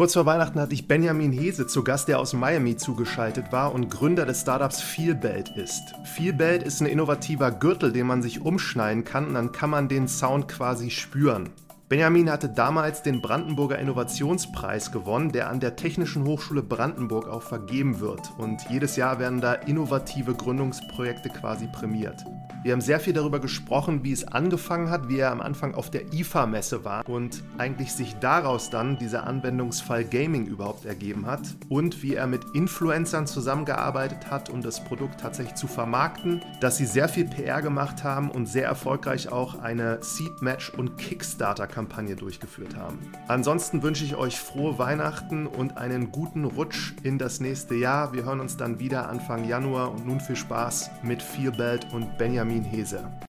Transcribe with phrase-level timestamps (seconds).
[0.00, 3.90] Kurz vor Weihnachten hatte ich Benjamin Hese zu Gast, der aus Miami zugeschaltet war und
[3.90, 5.92] Gründer des Startups Feelbelt ist.
[6.04, 10.08] Feelbelt ist ein innovativer Gürtel, den man sich umschneiden kann und dann kann man den
[10.08, 11.50] Sound quasi spüren.
[11.90, 17.98] Benjamin hatte damals den Brandenburger Innovationspreis gewonnen, der an der Technischen Hochschule Brandenburg auch vergeben
[17.98, 18.30] wird.
[18.38, 22.24] Und jedes Jahr werden da innovative Gründungsprojekte quasi prämiert.
[22.62, 25.90] Wir haben sehr viel darüber gesprochen, wie es angefangen hat, wie er am Anfang auf
[25.90, 32.04] der IFA-Messe war und eigentlich sich daraus dann dieser Anwendungsfall Gaming überhaupt ergeben hat und
[32.04, 37.08] wie er mit Influencern zusammengearbeitet hat, um das Produkt tatsächlich zu vermarkten, dass sie sehr
[37.08, 42.98] viel PR gemacht haben und sehr erfolgreich auch eine Seed Match und Kickstarter-Kampagne durchgeführt haben.
[43.28, 48.12] Ansonsten wünsche ich euch frohe Weihnachten und einen guten Rutsch in das nächste Jahr.
[48.12, 52.40] Wir hören uns dann wieder Anfang Januar und nun viel Spaß mit Feelbelt und Benjamin
[52.40, 53.20] Benjamin Hese.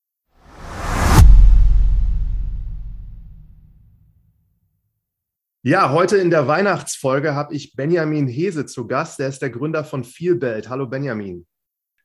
[5.64, 9.18] Ja, heute in der Weihnachtsfolge habe ich Benjamin Hese zu Gast.
[9.18, 10.68] Der ist der Gründer von Feelbelt.
[10.68, 11.46] Hallo Benjamin.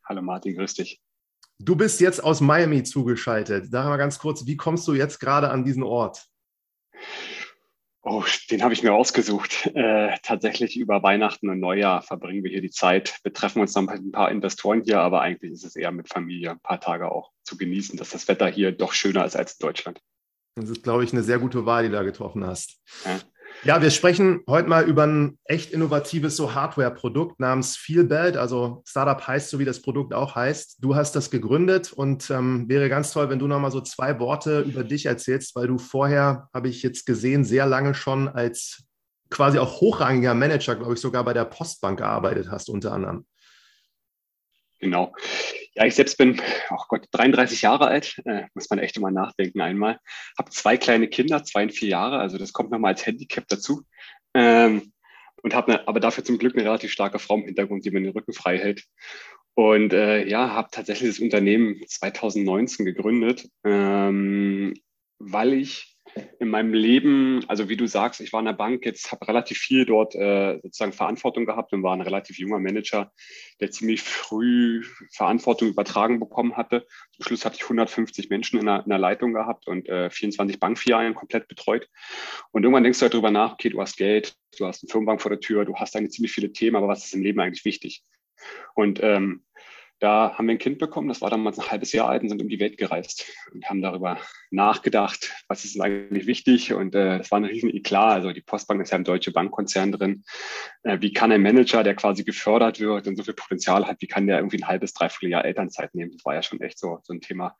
[0.06, 1.02] Hallo Martin, grüß dich.
[1.60, 3.72] Du bist jetzt aus Miami zugeschaltet.
[3.72, 6.28] Sag mal ganz kurz, wie kommst du jetzt gerade an diesen Ort?
[8.10, 9.70] Oh, den habe ich mir ausgesucht.
[9.76, 13.20] Äh, tatsächlich über Weihnachten und Neujahr verbringen wir hier die Zeit.
[13.24, 16.08] Wir treffen uns dann mit ein paar Investoren hier, aber eigentlich ist es eher mit
[16.08, 19.54] Familie ein paar Tage auch zu genießen, dass das Wetter hier doch schöner ist als
[19.60, 20.00] in Deutschland.
[20.56, 22.80] Das ist, glaube ich, eine sehr gute Wahl, die du da getroffen hast.
[23.04, 23.20] Ja.
[23.68, 28.38] Ja, wir sprechen heute mal über ein echt innovatives so Hardware-Produkt namens Feelbelt.
[28.38, 30.78] Also Startup heißt so, wie das Produkt auch heißt.
[30.80, 34.22] Du hast das gegründet und ähm, wäre ganz toll, wenn du noch mal so zwei
[34.22, 38.86] Worte über dich erzählst, weil du vorher, habe ich jetzt gesehen, sehr lange schon als
[39.30, 43.26] quasi auch hochrangiger Manager, glaube ich, sogar bei der Postbank gearbeitet hast, unter anderem.
[44.80, 45.14] Genau.
[45.74, 46.40] Ja, ich selbst bin,
[46.70, 50.00] oh Gott, 33 Jahre alt, äh, muss man echt immer nachdenken einmal.
[50.38, 53.84] Habe zwei kleine Kinder, zwei und vier Jahre, also das kommt nochmal als Handicap dazu.
[54.34, 54.94] Ähm,
[55.44, 58.02] und habe ne, aber dafür zum Glück eine relativ starke Frau im Hintergrund, die mir
[58.02, 58.86] den Rücken frei hält.
[59.56, 64.76] Und äh, ja, habe tatsächlich das Unternehmen 2019 gegründet, ähm,
[65.18, 65.97] weil ich
[66.40, 69.58] in meinem Leben, also wie du sagst, ich war in der Bank, jetzt habe relativ
[69.58, 73.12] viel dort äh, sozusagen Verantwortung gehabt und war ein relativ junger Manager,
[73.60, 76.86] der ziemlich früh Verantwortung übertragen bekommen hatte.
[77.16, 80.60] Zum Schluss hatte ich 150 Menschen in der, in der Leitung gehabt und äh, 24
[80.60, 81.88] Bankfilialen komplett betreut.
[82.52, 85.22] Und irgendwann denkst du halt darüber nach, okay, du hast Geld, du hast eine Firmenbank
[85.22, 87.66] vor der Tür, du hast eigentlich ziemlich viele Themen, aber was ist im Leben eigentlich
[87.66, 88.04] wichtig?
[88.76, 89.44] Und ähm,
[90.00, 92.42] da haben wir ein Kind bekommen, das war damals ein halbes Jahr alt und sind
[92.42, 94.20] um die Welt gereist und haben darüber
[94.52, 96.74] nachgedacht, was ist eigentlich wichtig.
[96.74, 98.18] Und äh, es war ein riesen Eklat.
[98.18, 100.24] Also die Postbank ist ja im deutsche Bankkonzern drin.
[100.84, 104.08] Äh, wie kann ein Manager, der quasi gefördert wird und so viel Potenzial hat, wie
[104.08, 106.12] kann der irgendwie ein halbes, dreiviertel Jahr Elternzeit nehmen?
[106.12, 107.56] Das war ja schon echt so, so ein Thema.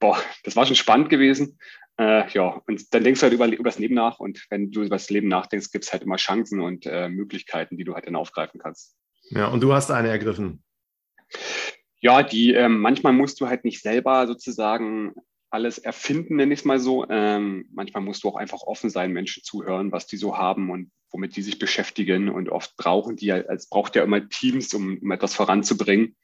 [0.00, 1.58] Boah, das war schon spannend gewesen.
[1.98, 4.18] Äh, ja, und dann denkst du halt über, über das Leben nach.
[4.18, 7.76] Und wenn du über das Leben nachdenkst, gibt es halt immer Chancen und äh, Möglichkeiten,
[7.76, 8.96] die du halt dann aufgreifen kannst.
[9.28, 10.64] Ja, und du hast eine ergriffen.
[12.00, 15.14] Ja, die ähm, manchmal musst du halt nicht selber sozusagen
[15.50, 17.08] alles erfinden, nenne ich es mal so.
[17.10, 20.90] Ähm, manchmal musst du auch einfach offen sein, Menschen zuhören, was die so haben und
[21.10, 22.28] womit die sich beschäftigen.
[22.28, 26.16] Und oft brauchen die, es braucht ja immer Teams, um, um etwas voranzubringen.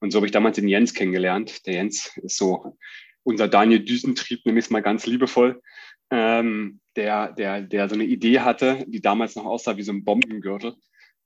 [0.00, 1.66] Und so habe ich damals den Jens kennengelernt.
[1.66, 2.76] Der Jens ist so
[3.22, 5.60] unser Daniel Düsentrieb, nenne ich es mal ganz liebevoll,
[6.10, 10.04] ähm, der, der, der so eine Idee hatte, die damals noch aussah wie so ein
[10.04, 10.74] Bombengürtel.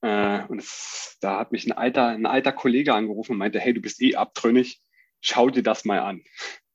[0.04, 3.72] Äh, und es, da hat mich ein alter, ein alter Kollege angerufen und meinte, hey,
[3.72, 4.82] du bist eh abtrünnig,
[5.22, 6.20] schau dir das mal an.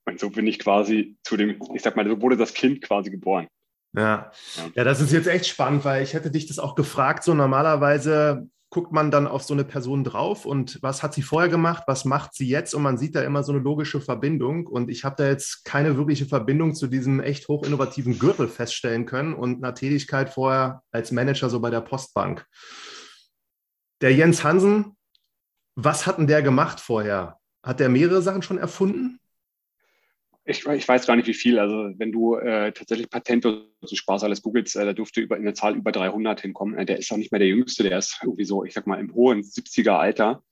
[0.05, 3.11] Und so bin ich quasi zu dem, ich sag mal, so wurde das Kind quasi
[3.11, 3.47] geboren.
[3.95, 4.31] Ja.
[4.75, 7.23] ja, das ist jetzt echt spannend, weil ich hätte dich das auch gefragt.
[7.23, 11.49] So normalerweise guckt man dann auf so eine Person drauf und was hat sie vorher
[11.49, 14.89] gemacht, was macht sie jetzt und man sieht da immer so eine logische Verbindung und
[14.89, 19.33] ich habe da jetzt keine wirkliche Verbindung zu diesem echt hoch innovativen Gürtel feststellen können
[19.33, 22.45] und einer Tätigkeit vorher als Manager so bei der Postbank.
[24.01, 24.95] Der Jens Hansen,
[25.75, 27.37] was hat denn der gemacht vorher?
[27.63, 29.19] Hat der mehrere Sachen schon erfunden?
[30.45, 31.59] Ich, ich weiß gar nicht, wie viel.
[31.59, 35.43] Also wenn du äh, tatsächlich Patente so Spaß alles googelst, äh, da dürfte über, in
[35.43, 36.77] der Zahl über 300 hinkommen.
[36.77, 38.99] Äh, der ist auch nicht mehr der Jüngste, der ist irgendwie so, ich sag mal,
[38.99, 40.43] im hohen 70er Alter.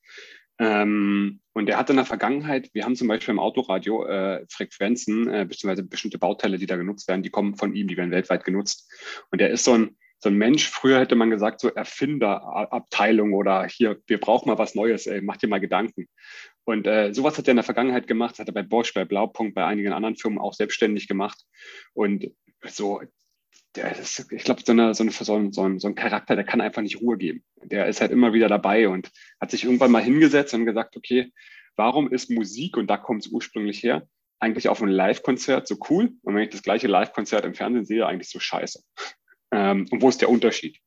[0.59, 5.27] Ähm, und der hat in der Vergangenheit, wir haben zum Beispiel im Autoradio äh, Frequenzen,
[5.29, 8.43] äh, beziehungsweise bestimmte Bauteile, die da genutzt werden, die kommen von ihm, die werden weltweit
[8.43, 8.91] genutzt.
[9.31, 13.67] Und der ist so ein, so ein Mensch, früher hätte man gesagt, so Erfinderabteilung oder
[13.67, 16.07] hier, wir brauchen mal was Neues, ey, mach dir mal Gedanken.
[16.63, 19.55] Und äh, sowas hat er in der Vergangenheit gemacht, hat er bei Bosch, bei Blaupunkt,
[19.55, 21.43] bei einigen anderen Firmen auch selbstständig gemacht.
[21.93, 22.31] Und
[22.65, 23.01] so,
[23.77, 26.45] ist, ich glaube, so, eine, so, eine, so, ein, so, ein, so ein Charakter, der
[26.45, 27.43] kann einfach nicht Ruhe geben.
[27.63, 31.31] Der ist halt immer wieder dabei und hat sich irgendwann mal hingesetzt und gesagt, okay,
[31.75, 34.07] warum ist Musik, und da kommt es ursprünglich her,
[34.39, 38.05] eigentlich auf einem Live-Konzert so cool und wenn ich das gleiche Live-Konzert im Fernsehen sehe,
[38.05, 38.83] eigentlich so scheiße.
[39.51, 40.79] Ähm, und wo ist der Unterschied?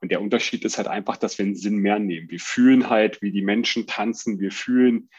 [0.00, 2.30] Und der Unterschied ist halt einfach, dass wir einen Sinn mehr nehmen.
[2.30, 5.10] Wir fühlen halt, wie die Menschen tanzen, wir fühlen,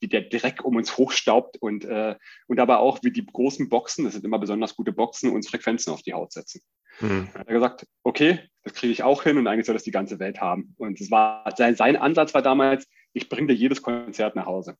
[0.00, 2.16] wie der Dreck um uns hochstaubt und, äh,
[2.46, 5.92] und aber auch, wie die großen Boxen, das sind immer besonders gute Boxen, uns Frequenzen
[5.92, 6.62] auf die Haut setzen.
[7.00, 9.90] Dann hat er gesagt, okay, das kriege ich auch hin und eigentlich soll das die
[9.90, 10.74] ganze Welt haben.
[10.78, 14.76] Und es war, sein, sein Ansatz war damals, ich bringe dir jedes Konzert nach Hause.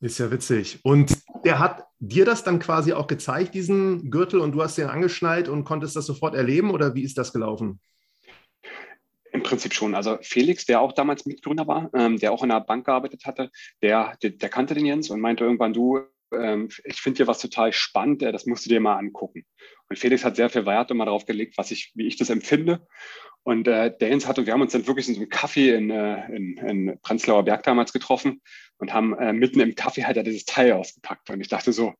[0.00, 0.80] Ist ja witzig.
[0.82, 1.16] Und
[1.46, 5.48] der hat dir das dann quasi auch gezeigt, diesen Gürtel, und du hast den angeschnallt
[5.48, 7.80] und konntest das sofort erleben oder wie ist das gelaufen?
[9.30, 9.94] Im Prinzip schon.
[9.94, 13.50] Also Felix, der auch damals Mitgründer war, ähm, der auch in der Bank gearbeitet hatte,
[13.80, 16.00] der, der, der kannte den Jens und meinte irgendwann, du,
[16.34, 19.44] ähm, ich finde dir was total spannend, äh, das musst du dir mal angucken.
[19.88, 22.84] Und Felix hat sehr viel Wert immer darauf gelegt, was ich, wie ich das empfinde.
[23.44, 25.76] Und äh, der Jens hat, und wir haben uns dann wirklich in so einem Kaffee
[25.76, 28.42] in, äh, in, in Prenzlauer Berg damals getroffen
[28.78, 31.30] und haben äh, mitten im Kaffee halt dieses Teil ausgepackt.
[31.30, 31.94] Und ich dachte so,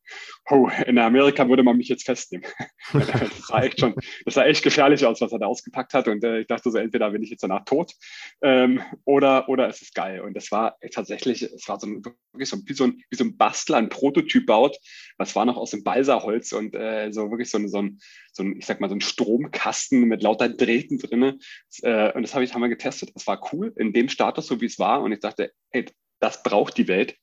[0.49, 2.45] oh, in Amerika würde man mich jetzt festnehmen.
[2.93, 3.95] das sah echt schon,
[4.25, 6.07] das sah echt gefährlich aus, was er da ausgepackt hat.
[6.07, 7.93] Und äh, ich dachte so, entweder bin ich jetzt danach tot
[8.41, 10.21] ähm, oder, oder es ist geil.
[10.21, 13.23] Und das war tatsächlich, es war so ein, wirklich so, wie, so ein, wie so
[13.23, 14.77] ein Bastler, ein Prototyp baut.
[15.17, 17.99] Was war noch aus dem Balsaholz und äh, so wirklich so, ein, so, ein,
[18.31, 21.39] so ein, ich sag mal, so ein Stromkasten mit lauter Drähten drinne.
[21.81, 23.11] Äh, und das habe ich, haben wir getestet.
[23.15, 25.01] Das war cool in dem Status, so wie es war.
[25.01, 25.85] Und ich dachte, hey,
[26.19, 27.17] das braucht die Welt.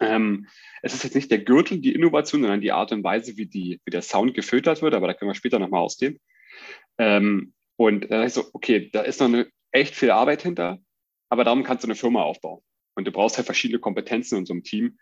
[0.00, 0.48] Ähm,
[0.82, 3.80] es ist jetzt nicht der Gürtel, die Innovation, sondern die Art und Weise, wie, die,
[3.84, 6.18] wie der Sound gefiltert wird, aber da können wir später nochmal ausgehen.
[6.98, 10.78] Ähm, und da ist so, okay, da ist noch eine echt viel Arbeit hinter,
[11.28, 12.62] aber darum kannst du eine Firma aufbauen.
[12.94, 14.98] Und du brauchst halt verschiedene Kompetenzen in so einem Team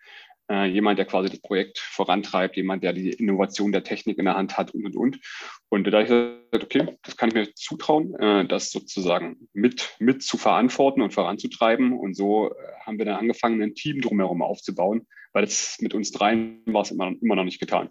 [0.50, 4.34] äh, jemand, der quasi das Projekt vorantreibt, jemand, der die Innovation der Technik in der
[4.34, 5.20] Hand hat und und und.
[5.68, 10.22] Und da ich gesagt, okay, das kann ich mir zutrauen, äh, das sozusagen mit, mit
[10.22, 11.92] zu verantworten und voranzutreiben.
[11.92, 12.54] Und so äh,
[12.84, 16.90] haben wir dann angefangen, ein Team drumherum aufzubauen, weil das mit uns dreien war es
[16.90, 17.90] immer, immer noch nicht getan.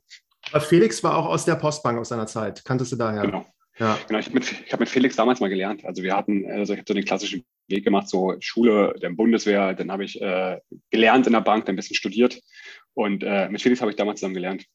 [0.59, 2.63] Felix war auch aus der Postbank aus seiner Zeit.
[2.63, 3.24] Kanntest du daher?
[3.24, 3.45] Genau.
[3.79, 4.00] Ja.
[4.07, 5.85] Genau, ich habe mit, hab mit Felix damals mal gelernt.
[5.85, 9.74] Also wir hatten, also ich habe so den klassischen Weg gemacht, so Schule, der Bundeswehr,
[9.74, 10.59] dann habe ich äh,
[10.89, 12.41] gelernt in der Bank, dann ein bisschen studiert
[12.94, 14.65] und äh, mit Felix habe ich damals zusammen gelernt.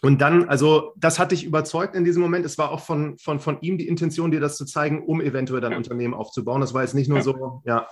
[0.00, 2.44] Und dann, also das hat dich überzeugt in diesem Moment.
[2.44, 5.60] Es war auch von, von, von ihm die Intention, dir das zu zeigen, um eventuell
[5.60, 5.76] dein ja.
[5.78, 6.60] Unternehmen aufzubauen.
[6.60, 7.22] Das war jetzt nicht nur ja.
[7.22, 7.88] so, ja.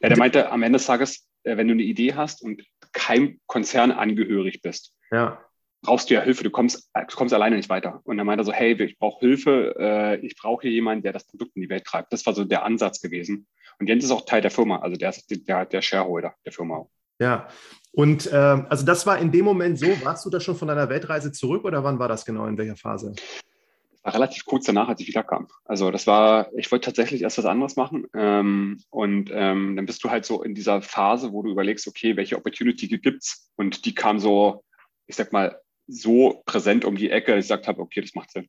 [0.00, 3.40] Ja, der meinte am Ende des Tages, äh, wenn du eine Idee hast und keinem
[3.46, 5.38] Konzern angehörig bist, ja
[5.82, 8.00] brauchst du ja Hilfe, du kommst, du kommst alleine nicht weiter.
[8.04, 11.12] Und dann meinte er so, hey, ich brauche Hilfe, äh, ich brauche hier jemanden, der
[11.12, 12.12] das Produkt in die Welt treibt.
[12.12, 13.46] Das war so der Ansatz gewesen.
[13.78, 16.86] Und Jens ist auch Teil der Firma, also der ist der, der Shareholder der Firma
[17.20, 17.48] Ja,
[17.92, 20.88] und äh, also das war in dem Moment so, warst du da schon von deiner
[20.88, 23.14] Weltreise zurück oder wann war das genau, in welcher Phase?
[23.14, 25.48] Das war relativ kurz danach, als ich wiederkam.
[25.64, 28.06] Also das war, ich wollte tatsächlich erst was anderes machen.
[28.14, 32.16] Ähm, und ähm, dann bist du halt so in dieser Phase, wo du überlegst, okay,
[32.16, 33.50] welche Opportunity gibt es?
[33.56, 34.64] Und die kam so,
[35.06, 38.30] ich sag mal, so präsent um die Ecke, dass ich gesagt habe, okay, das macht
[38.30, 38.48] Sinn.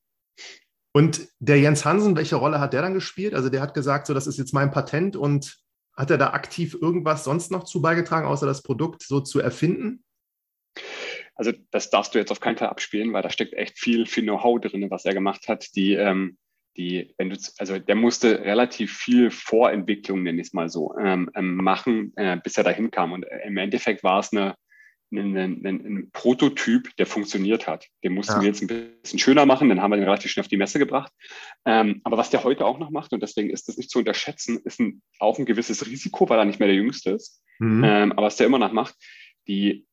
[0.91, 3.33] Und der Jens Hansen, welche Rolle hat der dann gespielt?
[3.33, 5.57] Also der hat gesagt, so das ist jetzt mein Patent und
[5.95, 10.03] hat er da aktiv irgendwas sonst noch zu beigetragen, außer das Produkt so zu erfinden?
[11.35, 14.23] Also das darfst du jetzt auf keinen Fall abspielen, weil da steckt echt viel, viel
[14.23, 15.75] Know-how drin, was er gemacht hat.
[15.75, 16.37] Die, ähm,
[16.75, 21.29] die, wenn du, also der musste relativ viel Vorentwicklung, nenne ich es mal so, ähm,
[21.35, 23.11] ähm machen, äh, bis er dahin kam.
[23.11, 24.55] Und im Endeffekt war es eine,
[25.11, 27.87] einen, einen, einen Prototyp, der funktioniert hat.
[28.03, 28.41] Den mussten ja.
[28.41, 30.79] wir jetzt ein bisschen schöner machen, dann haben wir den relativ schnell auf die Messe
[30.79, 31.11] gebracht.
[31.65, 34.59] Ähm, aber was der heute auch noch macht, und deswegen ist das nicht zu unterschätzen,
[34.63, 37.41] ist ein, auch ein gewisses Risiko, weil er nicht mehr der Jüngste ist.
[37.59, 37.83] Mhm.
[37.83, 38.95] Ähm, aber was der immer noch macht,
[39.47, 39.87] die,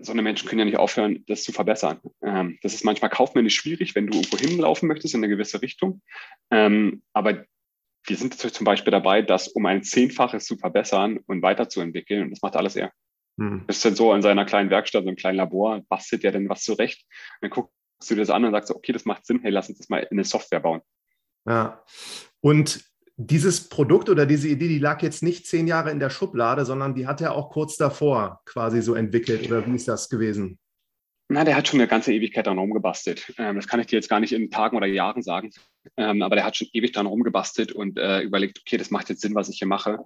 [0.00, 2.00] so eine Menschen können ja nicht aufhören, das zu verbessern.
[2.22, 6.00] Ähm, das ist manchmal kaufmännisch schwierig, wenn du irgendwo hinlaufen möchtest in eine gewisse Richtung.
[6.50, 7.44] Ähm, aber
[8.06, 12.24] wir sind zum Beispiel dabei, das um ein Zehnfaches zu verbessern und weiterzuentwickeln.
[12.24, 12.92] Und das macht alles er.
[13.38, 13.64] Hm.
[13.66, 16.62] Ist dann so in seiner kleinen Werkstatt, so einem kleinen Labor, bastelt er denn was
[16.62, 17.04] zurecht.
[17.40, 19.68] Und dann guckst du dir das an und sagst, okay, das macht Sinn, hey, lass
[19.68, 20.80] uns das mal in eine Software bauen.
[21.46, 21.82] Ja.
[22.40, 22.84] Und
[23.16, 26.94] dieses Produkt oder diese Idee, die lag jetzt nicht zehn Jahre in der Schublade, sondern
[26.94, 29.46] die hat er auch kurz davor quasi so entwickelt.
[29.46, 30.58] Oder wie ist das gewesen?
[31.28, 33.32] Na, der hat schon eine ganze Ewigkeit daran rumgebastelt.
[33.38, 35.50] Ähm, das kann ich dir jetzt gar nicht in Tagen oder Jahren sagen.
[35.96, 39.22] Ähm, aber der hat schon ewig daran rumgebastelt und äh, überlegt, okay, das macht jetzt
[39.22, 39.98] Sinn, was ich hier mache.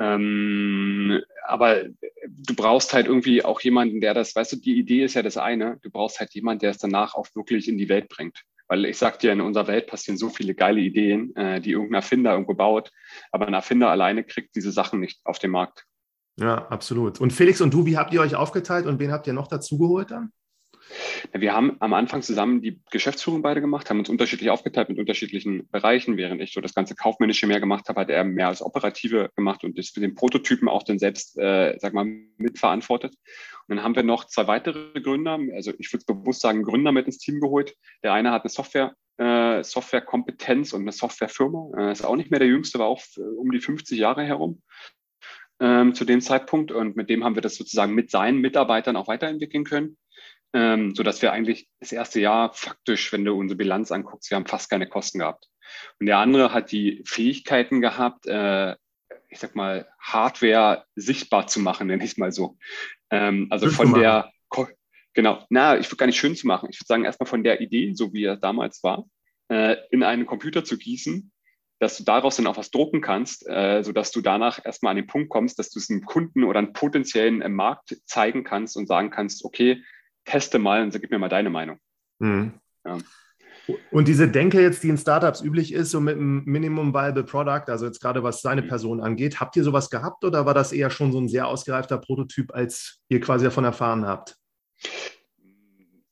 [0.00, 1.84] Ähm, aber
[2.26, 5.36] du brauchst halt irgendwie auch jemanden, der das, weißt du, die Idee ist ja das
[5.36, 8.42] eine, du brauchst halt jemanden, der es danach auch wirklich in die Welt bringt.
[8.68, 11.96] Weil ich sag dir, in unserer Welt passieren so viele geile Ideen, äh, die irgendein
[11.96, 12.90] Erfinder irgendwo baut,
[13.30, 15.84] aber ein Erfinder alleine kriegt diese Sachen nicht auf den Markt.
[16.38, 17.20] Ja, absolut.
[17.20, 20.10] Und Felix und du, wie habt ihr euch aufgeteilt und wen habt ihr noch dazugeholt
[20.10, 20.32] dann?
[21.32, 25.68] Wir haben am Anfang zusammen die Geschäftsführung beide gemacht, haben uns unterschiedlich aufgeteilt mit unterschiedlichen
[25.70, 26.16] Bereichen.
[26.16, 29.64] Während ich so das ganze Kaufmännische mehr gemacht habe, hat er mehr als Operative gemacht
[29.64, 32.04] und das mit den Prototypen auch dann selbst, äh, sag mal,
[32.36, 33.14] mitverantwortet.
[33.68, 37.06] Und dann haben wir noch zwei weitere Gründer, also ich würde bewusst sagen, Gründer mit
[37.06, 37.74] ins Team geholt.
[38.02, 41.70] Der eine hat eine Software, äh, Softwarekompetenz und eine Softwarefirma.
[41.78, 44.62] Äh, ist auch nicht mehr der Jüngste, war auch äh, um die 50 Jahre herum
[45.60, 46.72] ähm, zu dem Zeitpunkt.
[46.72, 49.96] Und mit dem haben wir das sozusagen mit seinen Mitarbeitern auch weiterentwickeln können
[50.52, 54.36] ähm, so dass wir eigentlich das erste Jahr faktisch, wenn du unsere Bilanz anguckst, wir
[54.36, 55.48] haben fast keine Kosten gehabt.
[55.98, 58.72] Und der andere hat die Fähigkeiten gehabt, äh,
[59.28, 62.56] ich sag mal, Hardware sichtbar zu machen, nenne ich es mal so.
[63.10, 64.30] Ähm, also schön von der,
[65.14, 66.68] genau, na, ich würde gar nicht schön zu machen.
[66.70, 69.06] Ich würde sagen, erstmal von der Idee, so wie er damals war,
[69.48, 71.32] äh, in einen Computer zu gießen,
[71.78, 75.08] dass du daraus dann auch was drucken kannst, äh, sodass du danach erstmal an den
[75.08, 78.86] Punkt kommst, dass du es einem Kunden oder einem potenziellen im Markt zeigen kannst und
[78.86, 79.82] sagen kannst, okay,
[80.24, 81.78] teste mal und gib mir mal deine Meinung.
[82.18, 82.54] Mhm.
[82.84, 82.98] Ja.
[83.90, 87.68] Und diese Denke jetzt, die in Startups üblich ist, so mit einem Minimum Viable Product,
[87.68, 88.68] also jetzt gerade was seine mhm.
[88.68, 91.98] Person angeht, habt ihr sowas gehabt oder war das eher schon so ein sehr ausgereifter
[91.98, 94.36] Prototyp, als ihr quasi davon erfahren habt?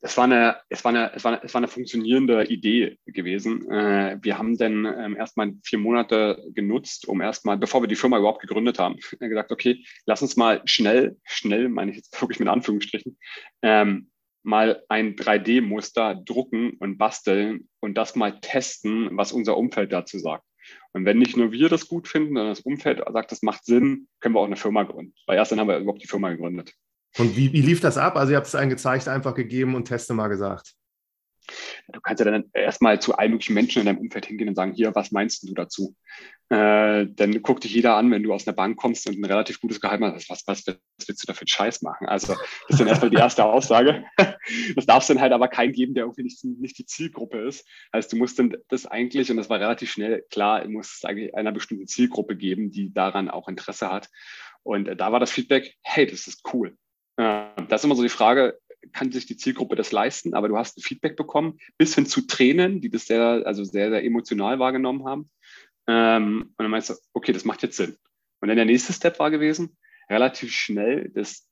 [0.03, 3.71] Es war eine, es war eine, es war eine, es war eine funktionierende Idee gewesen.
[3.71, 8.19] Äh, wir haben dann ähm, erstmal vier Monate genutzt, um erstmal, bevor wir die Firma
[8.19, 12.49] überhaupt gegründet haben, gesagt, okay, lass uns mal schnell, schnell, meine ich jetzt wirklich mit
[12.49, 13.19] Anführungsstrichen,
[13.63, 14.11] ähm,
[14.43, 20.45] mal ein 3D-Muster drucken und basteln und das mal testen, was unser Umfeld dazu sagt.
[20.93, 24.09] Und wenn nicht nur wir das gut finden, sondern das Umfeld sagt, das macht Sinn,
[24.21, 25.15] können wir auch eine Firma gründen.
[25.27, 26.73] Weil erst dann haben wir überhaupt die Firma gegründet.
[27.19, 28.17] Und wie, wie lief das ab?
[28.17, 30.75] Also ihr habt es einen gezeigt, einfach gegeben und Teste mal gesagt.
[31.89, 34.73] Du kannst ja dann erstmal zu allen möglichen Menschen in deinem Umfeld hingehen und sagen,
[34.73, 35.97] hier, was meinst du dazu?
[36.49, 39.61] Äh, dann guckt dich jeder an, wenn du aus einer Bank kommst und ein relativ
[39.61, 42.09] gutes Gehalt hast, was, was, was willst du da für einen Scheiß machen?
[42.09, 44.05] Also das ist dann erstmal die erste Aussage.
[44.75, 47.65] Das darf es dann halt aber keinen geben, der irgendwie nicht, nicht die Zielgruppe ist.
[47.93, 51.35] Also du musst dann das eigentlich, und das war relativ schnell klar, muss es eigentlich
[51.37, 54.09] einer bestimmten Zielgruppe geben, die daran auch Interesse hat.
[54.63, 56.77] Und da war das Feedback, hey, das ist cool.
[57.71, 58.59] Das ist immer so die Frage,
[58.93, 60.35] kann sich die Zielgruppe das leisten?
[60.35, 63.91] Aber du hast ein Feedback bekommen, bis hin zu Tränen, die das sehr, also sehr,
[63.91, 65.31] sehr emotional wahrgenommen haben.
[65.87, 67.97] Ähm, und dann meinst du, okay, das macht jetzt Sinn.
[68.41, 69.77] Und dann der nächste Step war gewesen,
[70.09, 71.47] relativ schnell das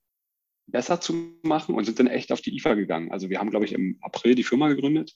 [0.67, 3.11] besser zu machen und sind dann echt auf die IFA gegangen.
[3.11, 5.15] Also wir haben, glaube ich, im April die Firma gegründet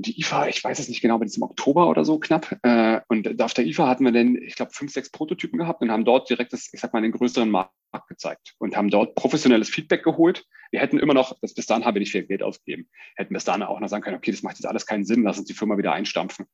[0.00, 2.56] die IFA, ich weiß es nicht genau, aber die ist im Oktober oder so knapp.
[2.62, 5.90] Äh, und auf der IFA hatten wir dann, ich glaube, fünf, sechs Prototypen gehabt und
[5.90, 7.72] haben dort direkt das, ich sag mal, den größeren Markt
[8.08, 10.44] gezeigt und haben dort professionelles Feedback geholt.
[10.70, 13.44] Wir hätten immer noch, das, bis dahin haben wir nicht viel Geld ausgegeben, hätten bis
[13.44, 15.54] dahin auch noch sagen können, okay, das macht jetzt alles keinen Sinn, lass uns die
[15.54, 16.46] Firma wieder einstampfen.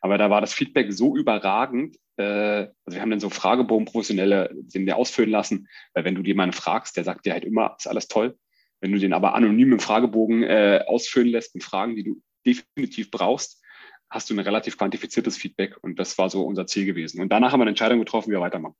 [0.00, 1.96] Aber da war das Feedback so überragend.
[2.16, 6.22] Äh, also wir haben dann so Fragebogen professionelle, den wir ausfüllen lassen, weil wenn du
[6.22, 8.36] jemanden fragst, der sagt dir halt immer, ist alles toll.
[8.80, 13.10] Wenn du den aber anonym im Fragebogen äh, ausfüllen lässt mit Fragen, die du definitiv
[13.10, 13.62] brauchst,
[14.08, 15.76] hast du ein relativ quantifiziertes Feedback.
[15.82, 17.20] Und das war so unser Ziel gewesen.
[17.20, 18.74] Und danach haben wir eine Entscheidung getroffen, wie wir weitermachen.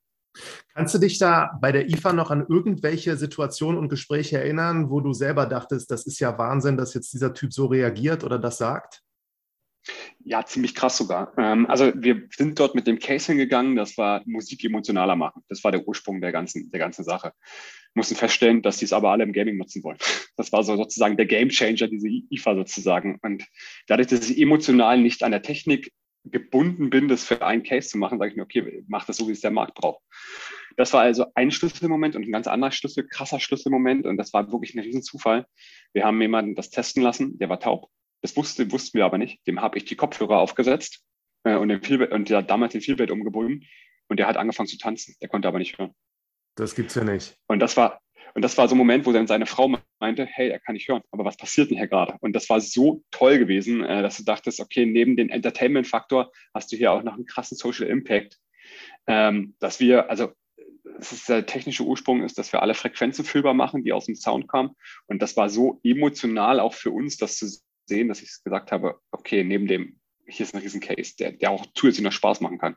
[0.75, 5.01] Kannst du dich da bei der IFA noch an irgendwelche Situationen und Gespräche erinnern, wo
[5.01, 8.59] du selber dachtest, das ist ja Wahnsinn, dass jetzt dieser Typ so reagiert oder das
[8.59, 9.03] sagt?
[10.25, 11.33] Ja, ziemlich krass sogar.
[11.39, 15.43] Ähm, also wir sind dort mit dem Case hingegangen, das war Musik emotionaler machen.
[15.49, 17.33] Das war der Ursprung der ganzen, der ganzen Sache.
[17.93, 19.99] Wir mussten feststellen, dass die es aber alle im Gaming nutzen wollen.
[20.37, 23.19] Das war so sozusagen der Game Changer, diese IFA sozusagen.
[23.21, 23.45] Und
[23.89, 25.93] dadurch, dass ich emotional nicht an der Technik
[26.25, 29.29] gebunden bin, das für einen Case zu machen, sage ich mir, okay, mach das so,
[29.29, 30.03] wie es der Markt braucht.
[30.77, 34.07] Das war also ein Schlüsselmoment und ein ganz anderer Schlüssel, krasser Schlüsselmoment.
[34.07, 35.47] Und das war wirklich ein Riesenzufall.
[35.93, 37.91] Wir haben jemanden das testen lassen, der war taub
[38.23, 39.47] das wusste, wussten wir aber nicht.
[39.47, 41.05] Dem habe ich die Kopfhörer aufgesetzt
[41.45, 43.67] äh, und, den und der hat damals den Vielbild umgebunden
[44.09, 45.17] und der hat angefangen zu tanzen.
[45.21, 45.95] Der konnte aber nicht hören.
[46.57, 47.37] Das gibt's ja nicht.
[47.47, 48.01] Und das war,
[48.35, 50.89] und das war so ein Moment, wo dann seine Frau meinte, hey, er kann nicht
[50.89, 52.17] hören, aber was passiert denn hier gerade?
[52.21, 56.71] Und das war so toll gewesen, äh, dass du dachtest, okay, neben dem Entertainment-Faktor hast
[56.73, 58.39] du hier auch noch einen krassen Social Impact,
[59.07, 60.33] ähm, dass wir, also
[60.99, 64.17] das ist der technische Ursprung ist, dass wir alle Frequenzen fühlbar machen, die aus dem
[64.17, 64.71] Sound kamen.
[65.07, 67.47] Und das war so emotional auch für uns, das zu
[67.91, 71.67] sehen, dass ich gesagt habe, okay, neben dem, hier ist ein Riesencase, der, der auch
[71.75, 72.77] zusätzlich noch Spaß machen kann.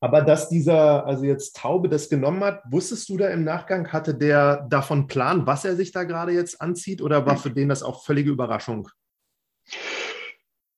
[0.00, 4.16] Aber dass dieser, also jetzt Taube das genommen hat, wusstest du da im Nachgang, hatte
[4.16, 7.42] der davon Plan, was er sich da gerade jetzt anzieht oder war hm.
[7.42, 8.88] für den das auch völlige Überraschung?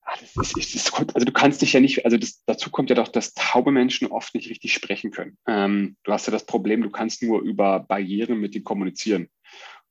[0.02, 3.08] Ah, ist, ist, also du kannst dich ja nicht, also das, dazu kommt ja doch,
[3.08, 5.38] dass taube Menschen oft nicht richtig sprechen können.
[5.48, 9.30] Ähm, du hast ja das Problem, du kannst nur über Barrieren mit denen kommunizieren.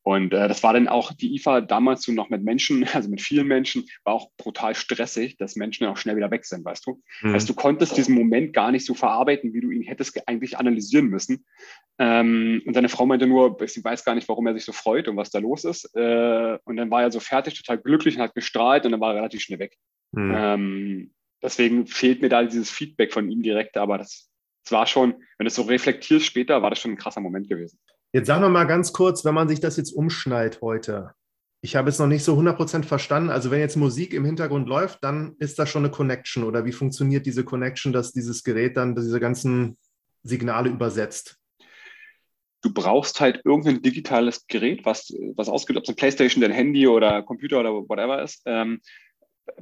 [0.03, 3.21] Und äh, das war dann auch die IFA damals so noch mit Menschen, also mit
[3.21, 6.85] vielen Menschen, war auch brutal stressig, dass Menschen dann auch schnell wieder weg sind, weißt
[6.85, 7.01] du.
[7.21, 7.33] Mhm.
[7.33, 11.07] Also du konntest diesen Moment gar nicht so verarbeiten, wie du ihn hättest eigentlich analysieren
[11.07, 11.45] müssen.
[11.99, 15.07] Ähm, und seine Frau meinte nur, sie weiß gar nicht, warum er sich so freut
[15.07, 15.85] und was da los ist.
[15.95, 19.11] Äh, und dann war er so fertig, total glücklich und hat gestrahlt und dann war
[19.11, 19.77] er relativ schnell weg.
[20.11, 20.33] Mhm.
[20.35, 24.29] Ähm, deswegen fehlt mir da dieses Feedback von ihm direkt, aber das,
[24.65, 27.47] das war schon, wenn du es so reflektierst später, war das schon ein krasser Moment
[27.47, 27.79] gewesen.
[28.15, 31.15] Jetzt sag noch mal ganz kurz, wenn man sich das jetzt umschneidet heute.
[31.61, 33.31] Ich habe es noch nicht so 100% verstanden.
[33.31, 36.73] Also wenn jetzt Musik im Hintergrund läuft, dann ist da schon eine Connection oder wie
[36.73, 39.77] funktioniert diese Connection, dass dieses Gerät dann diese ganzen
[40.21, 41.39] Signale übersetzt?
[42.61, 46.87] Du brauchst halt irgendein digitales Gerät, was, was ausgeht, ob es ein Playstation, dein Handy
[46.87, 48.43] oder Computer oder whatever ist.
[48.45, 48.79] Ähm,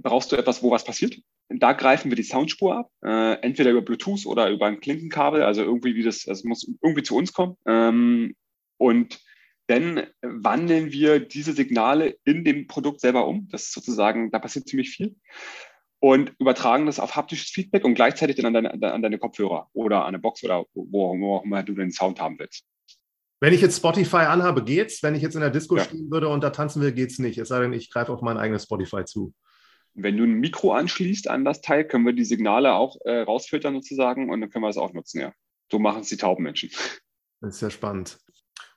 [0.02, 1.16] brauchst du etwas, wo was passiert.
[1.60, 5.64] Da greifen wir die Soundspur ab, äh, entweder über Bluetooth oder über ein Klinkenkabel, also
[5.64, 7.58] irgendwie wie das, also muss irgendwie zu uns kommen.
[7.66, 8.36] Ähm,
[8.78, 9.20] und
[9.68, 13.48] dann wandeln wir diese Signale in dem Produkt selber um.
[13.52, 15.16] Das ist sozusagen, da passiert ziemlich viel.
[16.00, 20.02] Und übertragen das auf haptisches Feedback und gleichzeitig dann an deine, an deine Kopfhörer oder
[20.02, 22.66] an eine Box oder wo, wo auch immer du den Sound haben willst.
[23.40, 25.02] Wenn ich jetzt Spotify anhabe, geht's.
[25.04, 25.84] Wenn ich jetzt in der Disco ja.
[25.84, 27.38] stehen würde und da tanzen will, geht's nicht.
[27.38, 29.34] Es sei denn, ich greife auf mein eigenes Spotify zu.
[29.94, 33.74] Wenn du ein Mikro anschließt an das Teil, können wir die Signale auch äh, rausfiltern
[33.74, 35.34] sozusagen und dann können wir das auch nutzen, ja.
[35.72, 36.70] So machen es die Taubenmenschen.
[37.42, 38.20] Das ist ja spannend.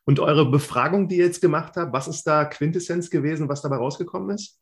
[0.04, 3.76] Und eure Befragung, die ihr jetzt gemacht habt, was ist da Quintessenz gewesen, was dabei
[3.76, 4.60] rausgekommen ist?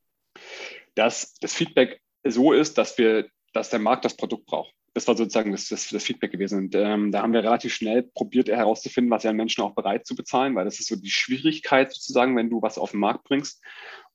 [0.95, 4.73] Dass das Feedback so ist, dass wir, dass der Markt das Produkt braucht.
[4.95, 6.59] Das war sozusagen das, das, das Feedback gewesen.
[6.59, 10.15] Und ähm, da haben wir relativ schnell probiert herauszufinden, was ja Menschen auch bereit zu
[10.15, 13.63] bezahlen, weil das ist so die Schwierigkeit sozusagen, wenn du was auf den Markt bringst.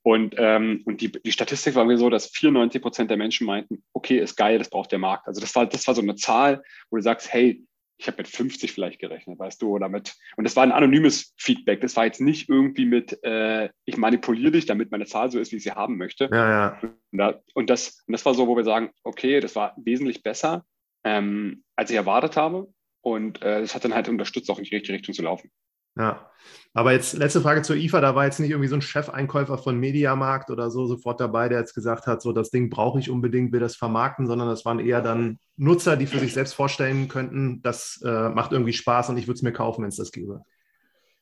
[0.08, 3.84] Und, ähm, und die, die Statistik war mir so, dass 94 Prozent der Menschen meinten,
[3.92, 5.28] okay, ist geil, das braucht der Markt.
[5.28, 7.62] Also das war, das war so eine Zahl, wo du sagst, hey,
[7.98, 11.34] ich habe mit 50 vielleicht gerechnet, weißt du, oder mit, und das war ein anonymes
[11.36, 11.82] Feedback.
[11.82, 15.52] Das war jetzt nicht irgendwie mit, äh, ich manipuliere dich, damit meine Zahl so ist,
[15.52, 16.30] wie ich sie haben möchte.
[16.32, 16.80] Ja, ja.
[17.12, 20.24] Und, da, und, das, und das war so, wo wir sagen, okay, das war wesentlich
[20.24, 20.66] besser,
[21.04, 22.74] ähm, als ich erwartet habe.
[23.02, 25.52] Und äh, das hat dann halt unterstützt, auch in die richtige Richtung zu laufen.
[25.98, 26.30] Ja,
[26.74, 28.02] aber jetzt letzte Frage zur IFA.
[28.02, 31.60] Da war jetzt nicht irgendwie so ein Chefeinkäufer von Mediamarkt oder so sofort dabei, der
[31.60, 34.80] jetzt gesagt hat, so das Ding brauche ich unbedingt, will das vermarkten, sondern das waren
[34.80, 39.18] eher dann Nutzer, die für sich selbst vorstellen könnten, das äh, macht irgendwie Spaß und
[39.18, 40.44] ich würde es mir kaufen, wenn es das gäbe.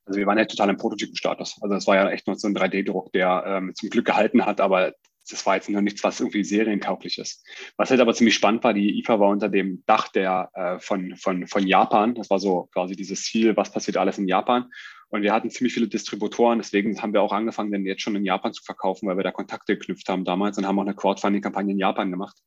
[0.05, 1.57] Also wir waren ja total im Prototypenstatus.
[1.61, 4.59] Also das war ja echt nur so ein 3D-Druck, der ähm, zum Glück gehalten hat,
[4.59, 4.91] aber
[5.31, 7.45] das war jetzt noch nichts, was irgendwie serientauglich ist.
[7.77, 11.15] Was halt aber ziemlich spannend war, die IFA war unter dem Dach der äh, von,
[11.15, 12.15] von, von Japan.
[12.15, 14.69] Das war so quasi dieses Ziel, was passiert alles in Japan.
[15.09, 18.25] Und wir hatten ziemlich viele Distributoren, deswegen haben wir auch angefangen, den jetzt schon in
[18.25, 21.71] Japan zu verkaufen, weil wir da Kontakte geknüpft haben damals und haben auch eine Crowdfunding-Kampagne
[21.71, 22.37] in Japan gemacht.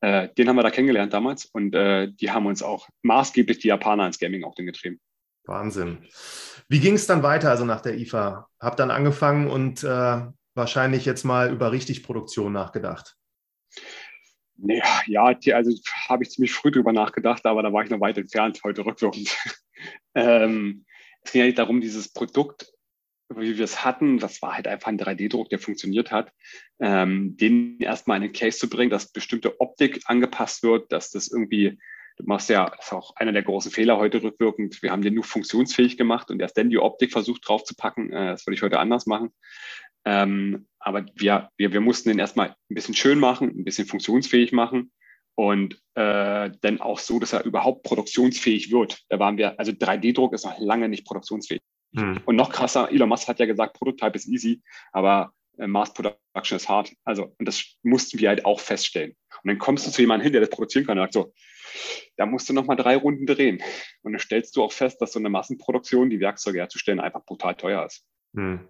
[0.00, 3.68] Äh, den haben wir da kennengelernt damals und äh, die haben uns auch maßgeblich die
[3.68, 4.98] Japaner ins Gaming auch den getrieben.
[5.44, 5.98] Wahnsinn.
[6.68, 8.48] Wie ging es dann weiter, also nach der IFA?
[8.60, 10.22] Hab dann angefangen und äh,
[10.54, 13.16] wahrscheinlich jetzt mal über richtig Produktion nachgedacht.
[14.62, 15.70] Ja, also
[16.08, 19.36] habe ich ziemlich früh drüber nachgedacht, aber da war ich noch weit entfernt, heute rückwirkend.
[20.14, 20.84] ähm,
[21.22, 22.72] es ging ja nicht darum, dieses Produkt,
[23.34, 26.32] wie wir es hatten, das war halt einfach ein 3D-Druck, der funktioniert hat,
[26.80, 31.28] ähm, den erstmal in den Case zu bringen, dass bestimmte Optik angepasst wird, dass das
[31.28, 31.78] irgendwie,
[32.16, 35.14] du machst ja, das ist auch einer der großen Fehler heute rückwirkend, wir haben den
[35.14, 38.80] nur funktionsfähig gemacht und erst dann die Optik versucht draufzupacken, äh, das würde ich heute
[38.80, 39.32] anders machen.
[40.04, 44.52] Ähm, aber wir, wir, wir mussten den erstmal ein bisschen schön machen, ein bisschen funktionsfähig
[44.52, 44.92] machen
[45.34, 49.00] und äh, dann auch so, dass er überhaupt produktionsfähig wird.
[49.08, 51.60] Da waren wir, also 3D-Druck ist noch lange nicht produktionsfähig.
[51.94, 52.20] Hm.
[52.24, 56.56] Und noch krasser, Elon Musk hat ja gesagt, Prototype ist easy, aber äh, Mass Production
[56.56, 56.92] ist hart.
[57.04, 59.16] Also, und das mussten wir halt auch feststellen.
[59.42, 61.32] Und dann kommst du zu jemandem hin, der das produzieren kann und sagt so,
[62.16, 63.62] da musst du nochmal drei Runden drehen.
[64.02, 67.54] Und dann stellst du auch fest, dass so eine Massenproduktion, die Werkzeuge herzustellen, einfach brutal
[67.54, 68.04] teuer ist.
[68.34, 68.68] Hm.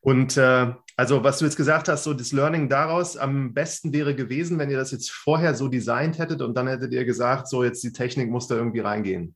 [0.00, 4.14] Und äh, also, was du jetzt gesagt hast, so das Learning daraus, am besten wäre
[4.14, 7.64] gewesen, wenn ihr das jetzt vorher so designt hättet und dann hättet ihr gesagt, so
[7.64, 9.34] jetzt die Technik muss da irgendwie reingehen.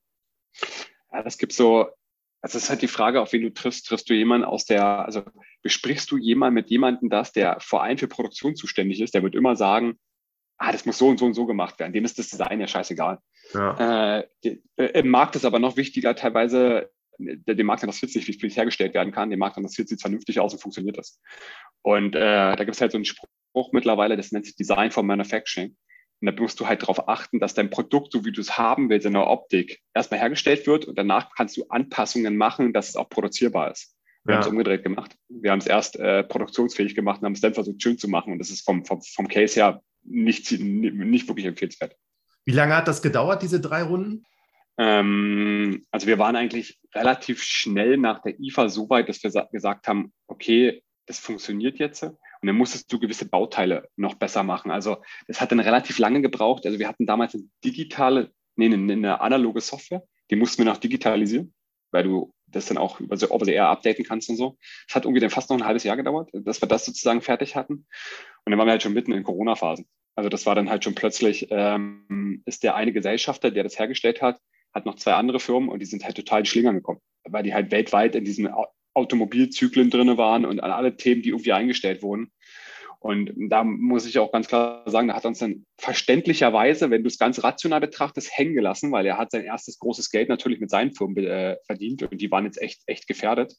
[1.12, 1.88] Ja, das gibt so,
[2.40, 3.86] also es ist halt die Frage, auf wen du triffst.
[3.86, 5.22] Triffst du jemanden aus der, also
[5.62, 9.34] besprichst du jemanden mit jemandem das, der vor allem für Produktion zuständig ist, der wird
[9.34, 9.98] immer sagen,
[10.58, 11.92] ah, das muss so und so und so gemacht werden.
[11.92, 13.18] Dem ist das Design ja scheißegal.
[13.52, 14.18] Ja.
[14.18, 18.94] Äh, Im Markt ist aber noch wichtiger, teilweise dem Markt interessiert sich, wie viel hergestellt
[18.94, 19.30] werden kann.
[19.30, 21.20] Dem Markt interessiert, sieht vernünftig aus und funktioniert das.
[21.82, 22.20] Und äh,
[22.56, 25.76] da gibt es halt so einen Spruch mittlerweile, das nennt sich Design for Manufacturing.
[26.20, 28.88] Und da musst du halt darauf achten, dass dein Produkt, so wie du es haben
[28.88, 32.96] willst, in der Optik, erstmal hergestellt wird und danach kannst du Anpassungen machen, dass es
[32.96, 33.94] auch produzierbar ist.
[34.24, 34.36] Wir ja.
[34.36, 35.16] haben es umgedreht gemacht.
[35.28, 38.32] Wir haben es erst äh, produktionsfähig gemacht und haben es dann versucht, schön zu machen.
[38.32, 41.94] Und das ist vom, vom, vom Case her nicht, nicht wirklich empfehlenswert.
[42.46, 44.24] Wie lange hat das gedauert, diese drei Runden?
[44.78, 49.88] Ähm, also wir waren eigentlich relativ schnell nach der IFA so weit, dass wir gesagt
[49.88, 52.02] haben, okay, das funktioniert jetzt.
[52.02, 54.70] Und dann musstest du gewisse Bauteile noch besser machen.
[54.70, 56.66] Also das hat dann relativ lange gebraucht.
[56.66, 61.54] Also wir hatten damals eine digitale, nee, eine analoge Software, die mussten wir noch digitalisieren,
[61.90, 64.58] weil du das dann auch über so over the air updaten kannst und so.
[64.88, 67.56] Es hat irgendwie dann fast noch ein halbes Jahr gedauert, dass wir das sozusagen fertig
[67.56, 67.86] hatten.
[68.44, 69.86] Und dann waren wir halt schon mitten in Corona-Phasen.
[70.14, 74.22] Also das war dann halt schon plötzlich, ähm, ist der eine Gesellschafter, der das hergestellt
[74.22, 74.38] hat,
[74.74, 77.54] hat noch zwei andere Firmen und die sind halt total in Schlingern gekommen, weil die
[77.54, 78.48] halt weltweit in diesen
[78.94, 82.32] Automobilzyklen drin waren und an alle Themen, die irgendwie eingestellt wurden.
[83.04, 87.08] Und da muss ich auch ganz klar sagen, da hat uns dann verständlicherweise, wenn du
[87.08, 90.70] es ganz rational betrachtest, hängen gelassen, weil er hat sein erstes großes Geld natürlich mit
[90.70, 93.56] seinen Firmen äh, verdient und die waren jetzt echt, echt gefährdet.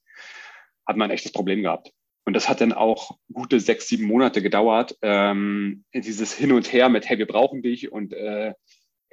[0.87, 1.91] Hat man ein echtes Problem gehabt.
[2.25, 4.97] Und das hat dann auch gute sechs, sieben Monate gedauert.
[5.03, 8.53] Ähm, dieses Hin und Her mit, hey, wir brauchen dich und äh,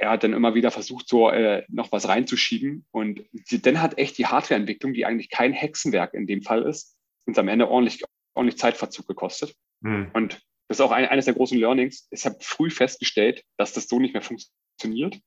[0.02, 2.84] er hat dann immer wieder versucht, so äh, noch was reinzuschieben.
[2.90, 6.96] Und sie, dann hat echt die Hardwareentwicklung, die eigentlich kein Hexenwerk in dem Fall ist,
[7.24, 8.02] uns am Ende ordentlich,
[8.34, 9.54] ordentlich Zeitverzug gekostet.
[9.84, 10.10] Hm.
[10.12, 12.08] Und das ist auch ein, eines der großen Learnings.
[12.10, 15.20] Ich habe früh festgestellt, dass das so nicht mehr funktioniert.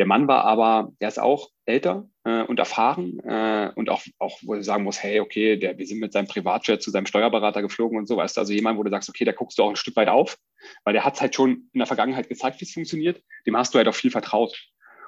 [0.00, 4.38] Der Mann war aber, der ist auch älter äh, und erfahren äh, und auch, auch,
[4.42, 7.60] wo er sagen muss, hey, okay, der, wir sind mit seinem Privatjet zu seinem Steuerberater
[7.60, 9.70] geflogen und so, weißt du, also jemand, wo du sagst, okay, da guckst du auch
[9.70, 10.38] ein Stück weit auf,
[10.84, 13.74] weil der hat es halt schon in der Vergangenheit gezeigt, wie es funktioniert, dem hast
[13.74, 14.56] du halt auch viel vertraut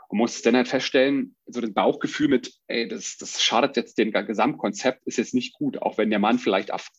[0.09, 4.11] und musstest dann halt feststellen, so das Bauchgefühl mit, ey, das, das schadet jetzt dem
[4.11, 6.91] Gesamtkonzept, ist jetzt nicht gut, auch wenn der Mann vielleicht erf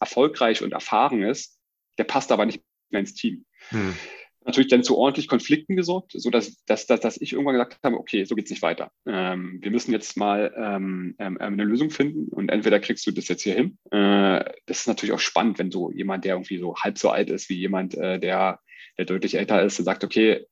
[0.00, 1.58] erfolgreich und erfahren ist,
[1.98, 3.44] der passt aber nicht mehr ins Team.
[3.68, 3.94] Hm
[4.44, 7.96] natürlich dann zu ordentlich Konflikten gesorgt, so dass, dass, dass, dass ich irgendwann gesagt habe,
[7.96, 8.90] okay, so geht's nicht weiter.
[9.06, 13.28] Ähm, wir müssen jetzt mal ähm, ähm, eine Lösung finden und entweder kriegst du das
[13.28, 13.78] jetzt hier hin.
[13.90, 17.30] Äh, das ist natürlich auch spannend, wenn so jemand, der irgendwie so halb so alt
[17.30, 18.60] ist wie jemand, äh, der,
[18.98, 20.46] der deutlich älter ist, sagt, okay,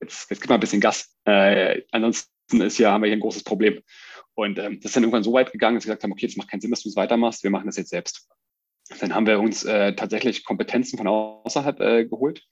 [0.00, 1.16] jetzt, jetzt gib mal ein bisschen Gas.
[1.24, 3.80] Äh, ansonsten ist hier, haben wir hier ein großes Problem.
[4.34, 6.36] Und ähm, das ist dann irgendwann so weit gegangen, dass wir gesagt haben, okay, es
[6.36, 8.28] macht keinen Sinn, dass du es weitermachst, wir machen das jetzt selbst.
[9.00, 12.46] Dann haben wir uns äh, tatsächlich Kompetenzen von außerhalb äh, geholt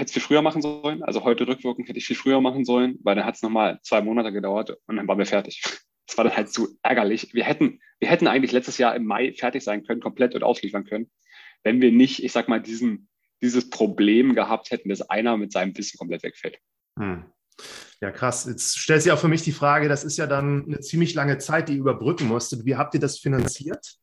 [0.00, 1.02] hätte es viel früher machen sollen.
[1.02, 4.00] Also heute rückwirkend hätte ich viel früher machen sollen, weil dann hat es nochmal zwei
[4.00, 5.62] Monate gedauert und dann waren wir fertig.
[6.06, 7.32] Das war dann halt zu ärgerlich.
[7.34, 10.84] Wir hätten, wir hätten eigentlich letztes Jahr im Mai fertig sein können, komplett und ausliefern
[10.84, 11.08] können,
[11.62, 13.08] wenn wir nicht, ich sag mal, diesen,
[13.40, 16.58] dieses Problem gehabt hätten, dass einer mit seinem Wissen komplett wegfällt.
[16.98, 17.26] Hm.
[18.00, 18.44] Ja, krass.
[18.46, 21.38] Jetzt stellt sich auch für mich die Frage, das ist ja dann eine ziemlich lange
[21.38, 22.64] Zeit, die ihr überbrücken musstet.
[22.64, 23.94] Wie habt ihr das finanziert?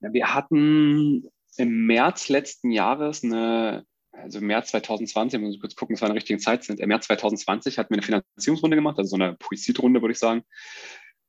[0.00, 3.84] Ja, wir hatten im März letzten Jahres eine
[4.22, 6.80] also im März 2020, muss ich kurz gucken, es war eine richtige Zeit sind.
[6.80, 10.42] Im März 2020 hatten wir eine Finanzierungsrunde gemacht, also so eine Poesie-Runde, würde ich sagen.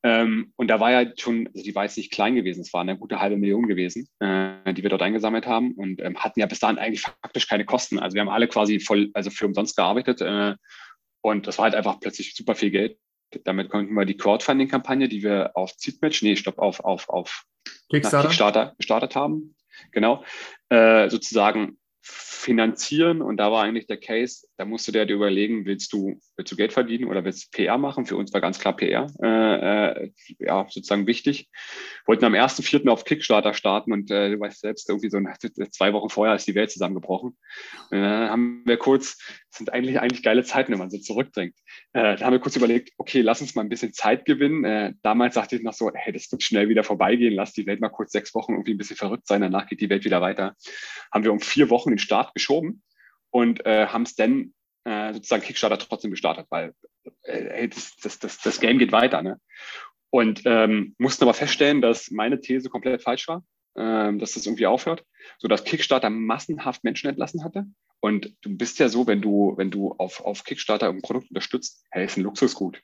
[0.03, 2.81] Ähm, und da war ja schon, also die war jetzt nicht klein gewesen, es war
[2.81, 6.47] eine gute halbe Million gewesen, äh, die wir dort eingesammelt haben und ähm, hatten ja
[6.47, 7.99] bis dahin eigentlich faktisch keine Kosten.
[7.99, 10.55] Also wir haben alle quasi voll, also für umsonst gearbeitet äh,
[11.21, 12.97] und das war halt einfach plötzlich super viel Geld.
[13.43, 17.45] Damit konnten wir die Crowdfunding-Kampagne, die wir auf Seedmatch, nee, stopp, auf, auf, auf
[17.89, 19.55] Kickstarter, Kickstarter gestartet haben,
[19.91, 20.23] genau,
[20.69, 23.21] äh, sozusagen finanzieren.
[23.21, 26.55] Und da war eigentlich der Case, da musst du dir überlegen, willst du, willst du
[26.55, 28.05] Geld verdienen oder willst du PR machen?
[28.05, 31.49] Für uns war ganz klar PR, äh, äh, ja, sozusagen wichtig.
[32.05, 32.87] Wollten am 1.4.
[32.87, 35.17] auf Kickstarter starten und äh, du weißt selbst, irgendwie so
[35.71, 37.35] zwei Wochen vorher ist die Welt zusammengebrochen.
[37.89, 39.17] Und dann haben wir kurz,
[39.49, 41.57] das sind eigentlich, eigentlich geile Zeiten, wenn man so zurückdenkt.
[41.93, 44.63] Äh, da haben wir kurz überlegt, okay, lass uns mal ein bisschen Zeit gewinnen.
[44.63, 47.81] Äh, damals dachte ich noch so, hey, das wird schnell wieder vorbeigehen, lass die Welt
[47.81, 50.55] mal kurz sechs Wochen irgendwie ein bisschen verrückt sein, danach geht die Welt wieder weiter.
[51.11, 52.83] Haben wir um vier Wochen den Start geschoben
[53.31, 56.73] und äh, haben es dann äh, sozusagen Kickstarter trotzdem gestartet, weil
[57.23, 59.21] äh, das, das, das, das Game geht weiter.
[59.21, 59.39] Ne?
[60.09, 63.43] Und ähm, mussten aber feststellen, dass meine These komplett falsch war,
[63.75, 65.05] ähm, dass das irgendwie aufhört,
[65.37, 67.65] so dass Kickstarter massenhaft Menschen entlassen hatte.
[68.01, 71.85] Und du bist ja so, wenn du, wenn du auf, auf Kickstarter ein Produkt unterstützt,
[71.91, 72.81] hey, ist ein Luxusgut.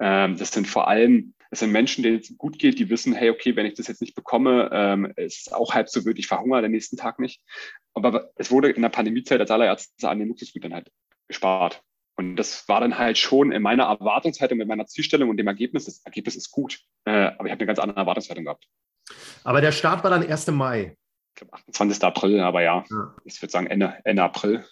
[0.00, 3.30] Ähm, das sind vor allem, das sind Menschen, denen es gut geht, die wissen, hey,
[3.30, 6.62] okay, wenn ich das jetzt nicht bekomme, ähm, ist auch halb so wild, ich verhungere
[6.62, 7.40] den nächsten Tag nicht.
[7.94, 10.90] Aber es wurde in der Pandemiezeit als allererstes an den Luxusgütern halt
[11.28, 11.82] gespart.
[12.16, 15.86] Und das war dann halt schon in meiner Erwartungshaltung, mit meiner Zielstellung und dem Ergebnis.
[15.86, 16.80] Das Ergebnis ist gut.
[17.04, 18.68] Äh, aber ich habe eine ganz andere Erwartungshaltung gehabt.
[19.42, 20.46] Aber der Start war dann 1.
[20.48, 20.96] Mai.
[21.34, 22.02] Ich glaube 28.
[22.04, 23.16] April, aber ja, ja.
[23.24, 24.64] ich würde sagen Ende, Ende April.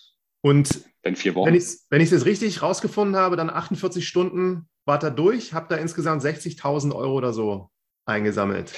[0.43, 1.47] Und vier Wochen.
[1.47, 5.77] Wenn ich es jetzt richtig rausgefunden habe, dann 48 Stunden war da durch, habe da
[5.77, 7.71] insgesamt 60.000 Euro oder so
[8.05, 8.73] eingesammelt.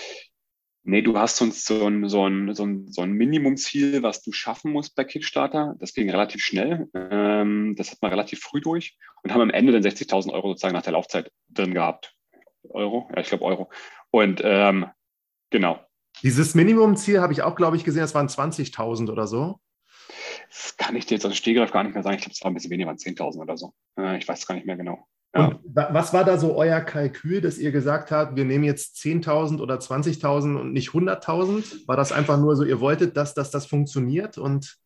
[0.86, 4.32] Nee, du hast sonst so ein, so ein, so ein, so ein Minimumziel, was du
[4.32, 5.76] schaffen musst bei Kickstarter.
[5.78, 6.88] Das ging relativ schnell.
[6.92, 10.74] Ähm, das hat man relativ früh durch und haben am Ende dann 60.000 Euro sozusagen
[10.74, 12.14] nach der Laufzeit drin gehabt.
[12.68, 13.08] Euro?
[13.14, 13.70] Ja, ich glaube Euro.
[14.10, 14.86] Und ähm,
[15.48, 15.80] genau.
[16.22, 19.60] Dieses Minimumziel habe ich auch, glaube ich, gesehen, das waren 20.000 oder so.
[20.48, 22.16] Das kann ich dir jetzt aus dem Stehgreif gar nicht mehr sagen.
[22.16, 23.72] Ich glaube, es war ein bisschen weniger, waren 10.000 oder so.
[23.98, 25.08] Äh, ich weiß es gar nicht mehr genau.
[25.34, 25.46] Ja.
[25.46, 29.60] Und was war da so euer Kalkül, dass ihr gesagt habt, wir nehmen jetzt 10.000
[29.60, 31.88] oder 20.000 und nicht 100.000?
[31.88, 34.76] War das einfach nur so, ihr wolltet, dass, dass das funktioniert und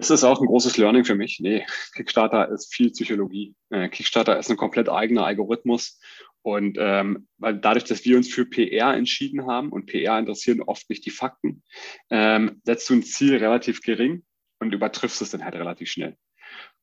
[0.00, 1.40] es ist auch ein großes Learning für mich.
[1.40, 3.56] Nee, Kickstarter ist viel Psychologie.
[3.70, 5.98] Äh, Kickstarter ist ein komplett eigener Algorithmus.
[6.42, 10.88] Und ähm, weil dadurch, dass wir uns für PR entschieden haben und PR interessieren oft
[10.88, 11.64] nicht die Fakten,
[12.10, 14.24] ähm, setzt du ein Ziel relativ gering
[14.60, 16.16] und übertriffst es dann halt relativ schnell.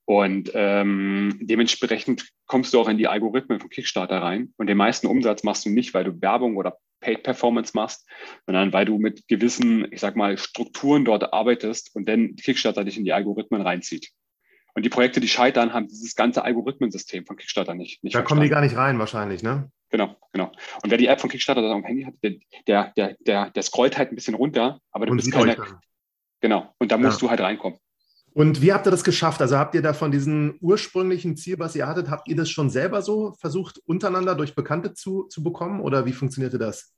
[0.06, 4.54] Und ähm, dementsprechend kommst du auch in die Algorithmen von Kickstarter rein.
[4.58, 8.08] Und den meisten Umsatz machst du nicht, weil du Werbung oder Paid Performance machst,
[8.46, 12.98] sondern weil du mit gewissen, ich sag mal, Strukturen dort arbeitest und dann Kickstarter dich
[12.98, 14.12] in die Algorithmen reinzieht.
[14.76, 18.04] Und die Projekte, die scheitern, haben dieses ganze Algorithmensystem von Kickstarter nicht.
[18.04, 18.28] nicht da verstanden.
[18.28, 19.72] kommen die gar nicht rein wahrscheinlich, ne?
[19.89, 20.52] Genau, genau.
[20.84, 22.15] Und wer die App von Kickstarter auf dem Handy hat,
[22.68, 25.56] der, der, der, der scrollt halt ein bisschen runter, aber du und bist keine.
[26.41, 26.74] Genau.
[26.80, 27.28] Und da musst ja.
[27.28, 27.80] du halt reinkommen.
[28.36, 29.41] Und wie habt ihr das geschafft?
[29.41, 32.69] Also habt ihr da von diesem ursprünglichen Ziel, was ihr hattet, habt ihr das schon
[32.69, 36.93] selber so versucht, untereinander durch Bekannte zu, zu bekommen oder wie funktionierte das?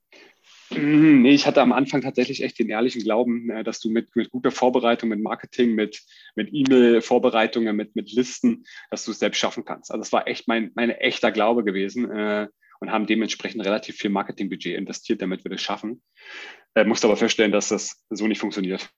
[0.70, 4.16] Mhm, nee, ich hatte am Anfang tatsächlich echt den ehrlichen Glauben, äh, dass du mit,
[4.16, 6.02] mit guter Vorbereitung, mit Marketing, mit,
[6.34, 9.92] mit E-Mail-Vorbereitungen, mit, mit Listen, dass du es selbst schaffen kannst.
[9.92, 12.48] Also das war echt mein, mein echter Glaube gewesen äh,
[12.80, 16.02] und haben dementsprechend relativ viel Marketingbudget investiert, damit wir das schaffen.
[16.74, 18.90] Äh, musste aber feststellen, dass das so nicht funktioniert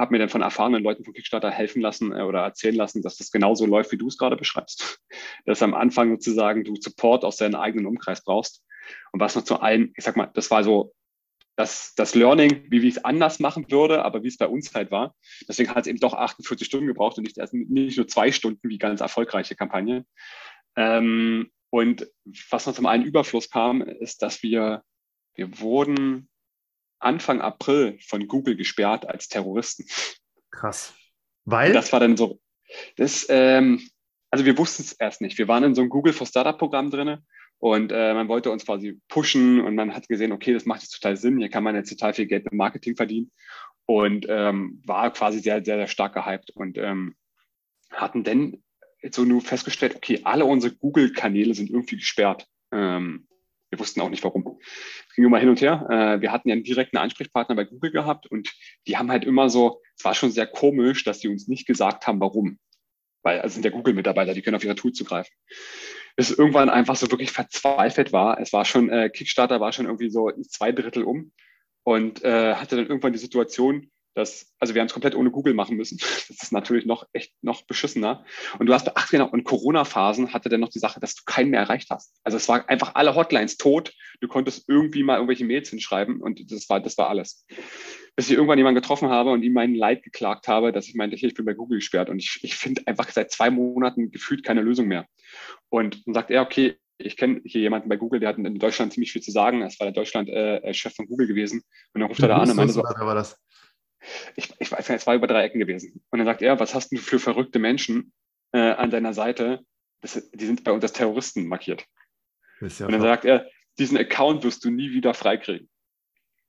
[0.00, 3.16] habe mir dann von erfahrenen Leuten von Kickstarter helfen lassen äh, oder erzählen lassen, dass
[3.16, 5.00] das genauso läuft, wie du es gerade beschreibst.
[5.46, 8.64] Dass am Anfang sozusagen du Support aus deinem eigenen Umkreis brauchst.
[9.12, 10.92] Und was noch zu allen, ich sag mal, das war so
[11.56, 14.90] das, das Learning, wie ich es anders machen würde, aber wie es bei uns halt
[14.90, 15.14] war.
[15.46, 18.68] Deswegen hat es eben doch 48 Stunden gebraucht und nicht, erst, nicht nur zwei Stunden
[18.68, 20.06] wie ganz erfolgreiche Kampagne.
[20.76, 22.08] Ähm, und
[22.50, 24.82] was noch zum einen Überfluss kam, ist, dass wir,
[25.34, 26.29] wir wurden
[27.00, 29.86] Anfang April von Google gesperrt als Terroristen.
[30.50, 30.94] Krass.
[31.44, 31.72] Weil?
[31.72, 32.40] Das war dann so,
[32.96, 33.80] das, ähm,
[34.30, 35.38] also wir wussten es erst nicht.
[35.38, 37.18] Wir waren in so einem Google for Startup Programm drin
[37.58, 40.92] und äh, man wollte uns quasi pushen und man hat gesehen, okay, das macht jetzt
[40.92, 41.38] total Sinn.
[41.38, 43.30] Hier kann man jetzt total viel Geld mit Marketing verdienen
[43.86, 47.16] und ähm, war quasi sehr, sehr, sehr stark gehypt und ähm,
[47.90, 48.62] hatten dann
[49.10, 52.46] so nur festgestellt, okay, alle unsere Google-Kanäle sind irgendwie gesperrt.
[52.70, 53.26] Ähm,
[53.70, 54.58] wir wussten auch nicht warum.
[55.08, 55.86] Es ging immer hin und her.
[55.88, 58.52] Äh, wir hatten ja einen direkten Ansprechpartner bei Google gehabt und
[58.86, 62.06] die haben halt immer so, es war schon sehr komisch, dass die uns nicht gesagt
[62.06, 62.58] haben, warum.
[63.22, 65.32] Weil also sind ja Google-Mitarbeiter, die können auf ihre Tools zugreifen.
[66.16, 68.40] Bis irgendwann einfach so wirklich verzweifelt war.
[68.40, 71.32] Es war schon, äh, Kickstarter war schon irgendwie so zwei Drittel um
[71.84, 75.54] und äh, hatte dann irgendwann die Situation, das, also wir haben es komplett ohne Google
[75.54, 75.98] machen müssen.
[76.30, 78.24] Das ist natürlich noch echt noch beschissener.
[78.58, 81.50] Und du hast, ach genau, und Corona-Phasen hatte dann noch die Sache, dass du keinen
[81.50, 82.14] mehr erreicht hast.
[82.22, 83.92] Also es war einfach alle Hotlines tot.
[84.20, 87.44] Du konntest irgendwie mal irgendwelche Mails hinschreiben und das war, das war alles.
[88.16, 91.16] Bis ich irgendwann jemanden getroffen habe und ihm meinen Leid geklagt habe, dass ich meinte,
[91.16, 94.44] hier, ich bin bei Google gesperrt und ich, ich finde einfach seit zwei Monaten gefühlt
[94.44, 95.06] keine Lösung mehr.
[95.68, 98.92] Und dann sagt er, okay, ich kenne hier jemanden bei Google, der hat in Deutschland
[98.92, 99.60] ziemlich viel zu sagen.
[99.60, 101.62] Das war der Deutschland-Chef äh, von Google gewesen.
[101.94, 103.38] Und dann ruft er da an und meinte so, war das?
[104.36, 106.02] Ich, ich weiß nicht, es war über drei Ecken gewesen.
[106.10, 108.12] Und dann sagt er, was hast du für verrückte Menschen
[108.52, 109.60] äh, an deiner Seite?
[110.00, 111.84] Das, die sind bei uns als Terroristen markiert.
[112.60, 113.46] Ja und dann sagt er,
[113.78, 115.68] diesen Account wirst du nie wieder freikriegen.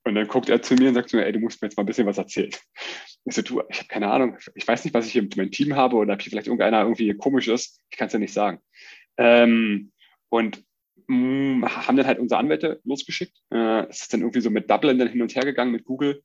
[0.03, 1.77] Und dann guckt er zu mir und sagt zu mir, ey, du musst mir jetzt
[1.77, 2.51] mal ein bisschen was erzählen.
[3.23, 5.51] Ich so, du, ich habe keine Ahnung, ich weiß nicht, was ich hier mit meinem
[5.51, 7.79] Team habe oder ob hier vielleicht irgendeiner irgendwie komisch ist.
[7.91, 8.59] Ich kann es ja nicht sagen.
[9.17, 9.91] Ähm,
[10.29, 10.63] und
[11.07, 13.37] mh, mm, haben dann halt unsere Anwälte losgeschickt.
[13.51, 16.23] Äh, es ist dann irgendwie so mit Dublin dann hin und her gegangen mit Google.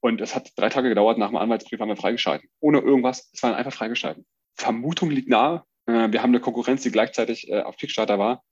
[0.00, 2.48] Und es hat drei Tage gedauert, nach dem Anwaltsbrief haben wir freigeschalten.
[2.60, 4.24] Ohne irgendwas, es war einfach freigeschalten.
[4.56, 5.64] Vermutung liegt nahe.
[5.86, 8.42] Äh, wir haben eine Konkurrenz, die gleichzeitig äh, auf Kickstarter war.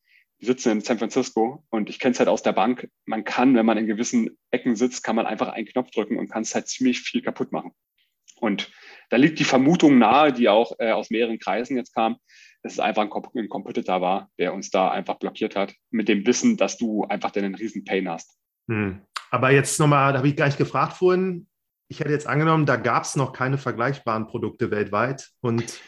[0.41, 2.89] Die sitzen in San Francisco und ich kenne es halt aus der Bank.
[3.07, 6.31] Man kann, wenn man in gewissen Ecken sitzt, kann man einfach einen Knopf drücken und
[6.31, 7.73] kann es halt ziemlich viel kaputt machen.
[8.41, 8.71] Und
[9.11, 12.19] da liegt die Vermutung nahe, die auch äh, aus mehreren Kreisen jetzt kam,
[12.63, 16.27] dass es einfach ein, ein Competitor war, der uns da einfach blockiert hat, mit dem
[16.27, 18.37] Wissen, dass du einfach einen riesen Pain hast.
[18.69, 19.01] Hm.
[19.31, 21.47] Aber jetzt nochmal, da habe ich gleich gefragt vorhin,
[21.89, 25.31] ich hätte jetzt angenommen, da gab es noch keine vergleichbaren Produkte weltweit.
[25.41, 25.81] Und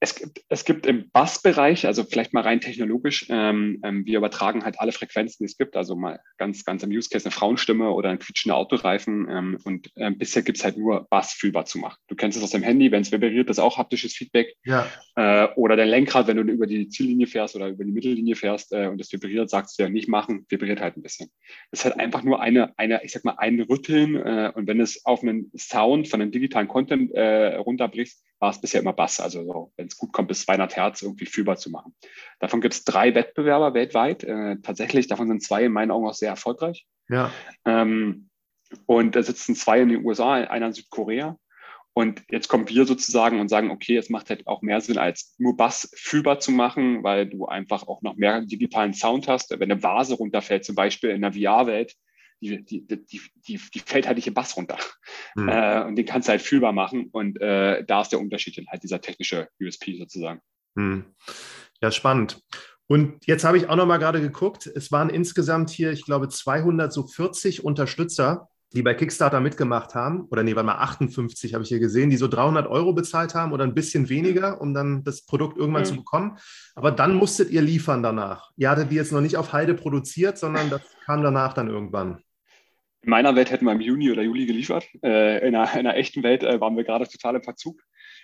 [0.00, 4.64] es gibt, es gibt im Bassbereich, also vielleicht mal rein technologisch, ähm, ähm, wir übertragen
[4.64, 5.76] halt alle Frequenzen, die es gibt.
[5.76, 9.26] Also mal ganz, ganz im Use Case eine Frauenstimme oder ein quietschender Autoreifen.
[9.28, 11.98] Ähm, und ähm, bisher gibt es halt nur Bass fühlbar zu machen.
[12.06, 14.54] Du kennst es aus dem Handy, wenn es vibriert, das ist auch haptisches Feedback.
[14.64, 14.86] Ja.
[15.16, 18.72] Äh, oder dein Lenkrad, wenn du über die Ziellinie fährst oder über die Mittellinie fährst
[18.72, 21.28] äh, und das vibriert, sagst du ja nicht machen, vibriert halt ein bisschen.
[21.72, 24.14] Das ist halt einfach nur eine, eine ich sag mal, ein Rütteln.
[24.14, 28.60] Äh, und wenn es auf einen Sound von einem digitalen Content äh, runterbrichst, war es
[28.60, 29.20] bisher immer Bass.
[29.20, 31.94] Also so, wenn es gut kommt, bis 200 Hertz irgendwie fühlbar zu machen.
[32.38, 34.24] Davon gibt es drei Wettbewerber weltweit.
[34.24, 36.86] Äh, tatsächlich, davon sind zwei in meinen Augen auch sehr erfolgreich.
[37.08, 37.32] Ja.
[37.64, 38.28] Ähm,
[38.86, 41.36] und da sitzen zwei in den USA, einer in Südkorea.
[41.94, 45.34] Und jetzt kommen wir sozusagen und sagen, okay, es macht halt auch mehr Sinn, als
[45.38, 49.50] nur Bass fühlbar zu machen, weil du einfach auch noch mehr digitalen Sound hast.
[49.50, 51.94] Wenn eine Vase runterfällt, zum Beispiel in der VR-Welt,
[52.40, 54.78] die, die, die, die, die fällt halt nicht im Bass runter.
[55.34, 55.48] Mhm.
[55.48, 57.08] Äh, und den kannst du halt fühlbar machen.
[57.12, 60.40] Und äh, da ist der Unterschied dann halt dieser technische USP sozusagen.
[60.74, 61.04] Mhm.
[61.80, 62.40] Ja, spannend.
[62.86, 64.66] Und jetzt habe ich auch noch mal gerade geguckt.
[64.66, 70.26] Es waren insgesamt hier, ich glaube, 240 Unterstützer, die bei Kickstarter mitgemacht haben.
[70.30, 73.52] Oder nee, warte mal, 58 habe ich hier gesehen, die so 300 Euro bezahlt haben
[73.52, 75.86] oder ein bisschen weniger, um dann das Produkt irgendwann mhm.
[75.86, 76.38] zu bekommen.
[76.74, 78.50] Aber dann musstet ihr liefern danach.
[78.56, 82.22] Ihr hattet die jetzt noch nicht auf Heide produziert, sondern das kam danach dann irgendwann.
[83.02, 84.88] In meiner Welt hätten wir im Juni oder Juli geliefert.
[85.02, 87.80] Äh, in, einer, in, einer, echten Welt äh, waren wir gerade total im Verzug.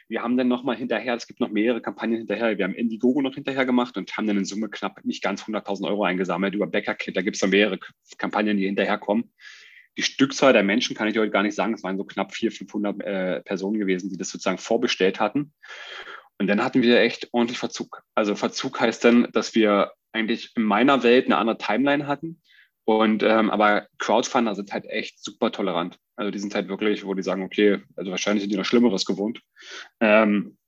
[0.09, 3.35] Wir haben dann nochmal hinterher, es gibt noch mehrere Kampagnen hinterher, wir haben Indiegogo noch
[3.35, 7.17] hinterher gemacht und haben dann in Summe knapp nicht ganz 100.000 Euro eingesammelt über Bäckerkit.
[7.17, 7.79] Da gibt es noch mehrere
[8.19, 9.33] Kampagnen, die hinterherkommen.
[9.97, 11.75] Die Stückzahl der Menschen kann ich heute gar nicht sagen.
[11.75, 15.53] Es waren so knapp 400, 500 äh, Personen gewesen, die das sozusagen vorbestellt hatten.
[16.39, 18.03] Und dann hatten wir echt ordentlich Verzug.
[18.15, 22.43] Also Verzug heißt dann, dass wir eigentlich in meiner Welt eine andere Timeline hatten.
[22.85, 25.99] Und ähm, aber Crowdfunder sind halt echt super tolerant.
[26.17, 29.07] Also die sind halt wirklich, wo die sagen, okay, also wahrscheinlich sind die noch Schlimmeres
[29.07, 29.41] gewohnt.
[30.01, 30.59] Ähm,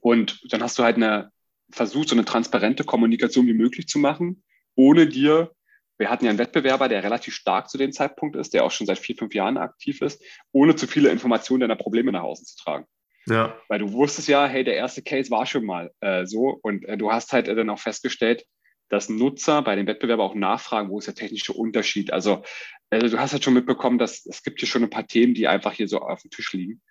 [0.00, 1.30] und dann hast du halt eine
[1.72, 4.42] versucht, so eine transparente Kommunikation wie möglich zu machen,
[4.74, 5.52] ohne dir,
[5.98, 8.86] wir hatten ja einen Wettbewerber, der relativ stark zu dem Zeitpunkt ist, der auch schon
[8.86, 12.56] seit vier, fünf Jahren aktiv ist, ohne zu viele Informationen deiner Probleme nach außen zu
[12.56, 12.86] tragen.
[13.26, 13.56] Ja.
[13.68, 16.96] Weil du wusstest ja, hey, der erste Case war schon mal äh, so und äh,
[16.96, 18.46] du hast halt äh, dann auch festgestellt,
[18.90, 22.12] dass Nutzer bei den Wettbewerbern auch nachfragen, wo ist der technische Unterschied.
[22.12, 22.42] Also,
[22.90, 25.48] also du hast halt schon mitbekommen, dass es gibt hier schon ein paar Themen, die
[25.48, 26.82] einfach hier so auf dem Tisch liegen.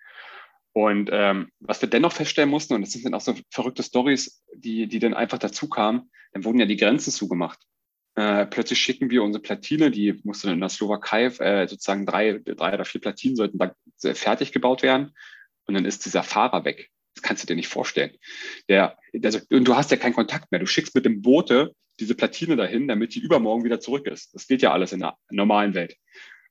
[0.72, 4.44] Und ähm, was wir dennoch feststellen mussten, und das sind dann auch so verrückte Stories,
[4.54, 7.58] die, die dann einfach dazu kamen, dann wurden ja die Grenzen zugemacht.
[8.14, 12.74] Äh, plötzlich schicken wir unsere Platine, die musste in der Slowakei, äh, sozusagen drei, drei
[12.74, 13.74] oder vier Platinen sollten da
[14.14, 15.14] fertig gebaut werden.
[15.66, 16.90] Und dann ist dieser Fahrer weg.
[17.14, 18.16] Das kannst du dir nicht vorstellen.
[18.68, 20.60] Der, also, und du hast ja keinen Kontakt mehr.
[20.60, 24.34] Du schickst mit dem Boote diese Platine dahin, damit die übermorgen wieder zurück ist.
[24.34, 25.96] Das geht ja alles in der normalen Welt.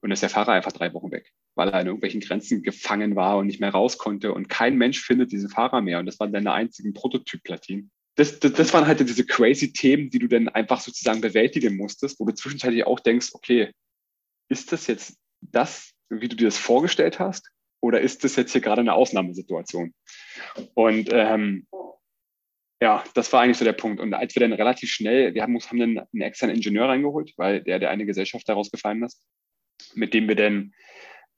[0.02, 3.38] Und ist der Fahrer einfach drei Wochen weg, weil er in irgendwelchen Grenzen gefangen war
[3.38, 4.34] und nicht mehr raus konnte.
[4.34, 6.00] Und kein Mensch findet diesen Fahrer mehr.
[6.00, 7.92] Und das waren deine einzigen Prototyp-Platinen.
[8.16, 12.20] Das, das, das waren halt diese crazy Themen, die du dann einfach sozusagen bewältigen musstest,
[12.20, 13.72] wo du zwischenzeitlich auch denkst, okay,
[14.50, 17.50] ist das jetzt das, wie du dir das vorgestellt hast?
[17.82, 19.94] Oder ist das jetzt hier gerade eine Ausnahmesituation?
[20.74, 21.68] Und ähm,
[22.82, 24.00] ja, das war eigentlich so der Punkt.
[24.00, 27.62] Und als wir dann relativ schnell, wir haben, haben dann einen externen Ingenieur reingeholt, weil
[27.62, 29.22] der, der eine Gesellschaft daraus gefallen ist,
[29.96, 30.74] mit dem wir dann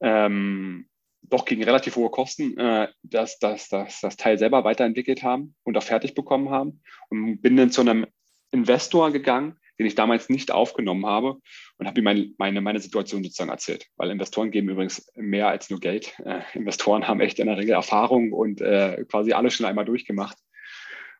[0.01, 0.87] ähm,
[1.23, 5.77] doch gegen relativ hohe Kosten äh, das, das, das, das Teil selber weiterentwickelt haben und
[5.77, 6.81] auch fertig bekommen haben.
[7.09, 8.05] Und bin dann zu einem
[8.51, 11.37] Investor gegangen, den ich damals nicht aufgenommen habe
[11.77, 13.87] und habe ihm meine, meine, meine Situation sozusagen erzählt.
[13.95, 16.13] Weil Investoren geben übrigens mehr als nur Geld.
[16.19, 20.37] Äh, Investoren haben echt in der Regel Erfahrung und äh, quasi alles schon einmal durchgemacht.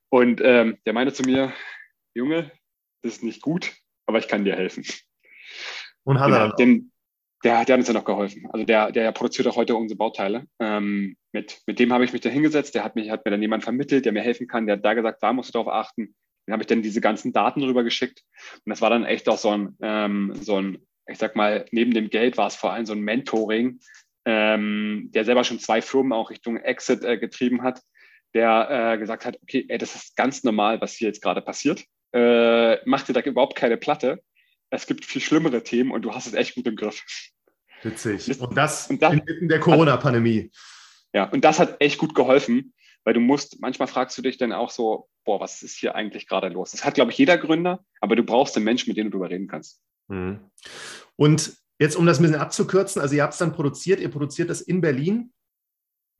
[0.09, 1.53] Und ähm, der meinte zu mir,
[2.13, 2.51] Junge,
[3.01, 3.73] das ist nicht gut,
[4.05, 4.85] aber ich kann dir helfen.
[6.03, 6.91] Und hat er den,
[7.43, 8.47] der, der hat uns ja noch geholfen.
[8.51, 10.45] Also der, der produziert auch heute unsere Bauteile.
[10.59, 13.41] Ähm, mit, mit dem habe ich mich da hingesetzt, der hat, mich, hat mir dann
[13.41, 16.15] jemand vermittelt, der mir helfen kann, der hat da gesagt, da musst du darauf achten.
[16.51, 18.23] Dann habe ich dann diese ganzen Daten rüber geschickt.
[18.65, 21.93] Und das war dann echt auch so ein, ähm, so ein, ich sag mal, neben
[21.93, 23.79] dem Geld war es vor allem so ein Mentoring,
[24.25, 27.81] ähm, der selber schon zwei Firmen auch Richtung Exit äh, getrieben hat
[28.33, 31.83] der äh, gesagt hat, okay, ey, das ist ganz normal, was hier jetzt gerade passiert.
[32.13, 34.21] Äh, mach dir da überhaupt keine Platte.
[34.69, 37.03] Es gibt viel schlimmere Themen und du hast es echt gut im Griff.
[37.83, 38.39] Witzig.
[38.39, 40.51] Und das, und das inmitten der Corona-Pandemie.
[41.13, 44.53] Ja, und das hat echt gut geholfen, weil du musst, manchmal fragst du dich dann
[44.53, 46.71] auch so, boah, was ist hier eigentlich gerade los?
[46.71, 49.29] Das hat, glaube ich, jeder Gründer, aber du brauchst einen Menschen, mit dem du darüber
[49.29, 49.81] reden kannst.
[50.07, 50.51] Mhm.
[51.15, 54.49] Und jetzt, um das ein bisschen abzukürzen, also ihr habt es dann produziert, ihr produziert
[54.49, 55.31] das in Berlin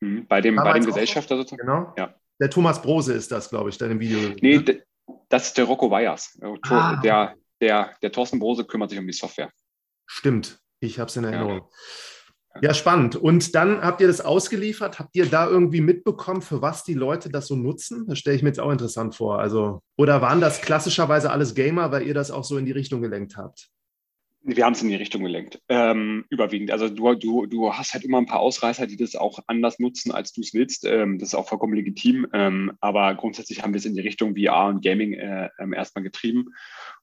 [0.02, 0.28] Mhm.
[0.28, 1.62] Bei dem, bei dem Gesellschafter sozusagen?
[1.62, 1.94] Genau.
[1.98, 2.14] Ja.
[2.40, 4.36] Der Thomas Brose ist das, glaube ich, der im Video.
[4.42, 4.84] Nee, ne?
[5.30, 6.38] das ist der Rocco Weyers.
[6.42, 7.00] Äh, ah.
[7.02, 9.52] Der, der, der Thorsten Brose kümmert sich um die Software.
[10.08, 11.58] Stimmt, ich habe es in Erinnerung.
[11.58, 11.70] Ja.
[12.60, 13.16] Ja, spannend.
[13.16, 15.00] Und dann habt ihr das ausgeliefert.
[15.00, 18.06] Habt ihr da irgendwie mitbekommen, für was die Leute das so nutzen?
[18.08, 19.40] Das stelle ich mir jetzt auch interessant vor.
[19.40, 23.02] Also, oder waren das klassischerweise alles Gamer, weil ihr das auch so in die Richtung
[23.02, 23.70] gelenkt habt?
[24.44, 26.72] Wir haben es in die Richtung gelenkt, ähm, überwiegend.
[26.72, 30.12] Also du, du, du hast halt immer ein paar Ausreißer, die das auch anders nutzen,
[30.12, 30.84] als du es willst.
[30.84, 32.26] Ähm, das ist auch vollkommen legitim.
[32.34, 36.04] Ähm, aber grundsätzlich haben wir es in die Richtung VR und Gaming äh, ähm, erstmal
[36.04, 36.50] getrieben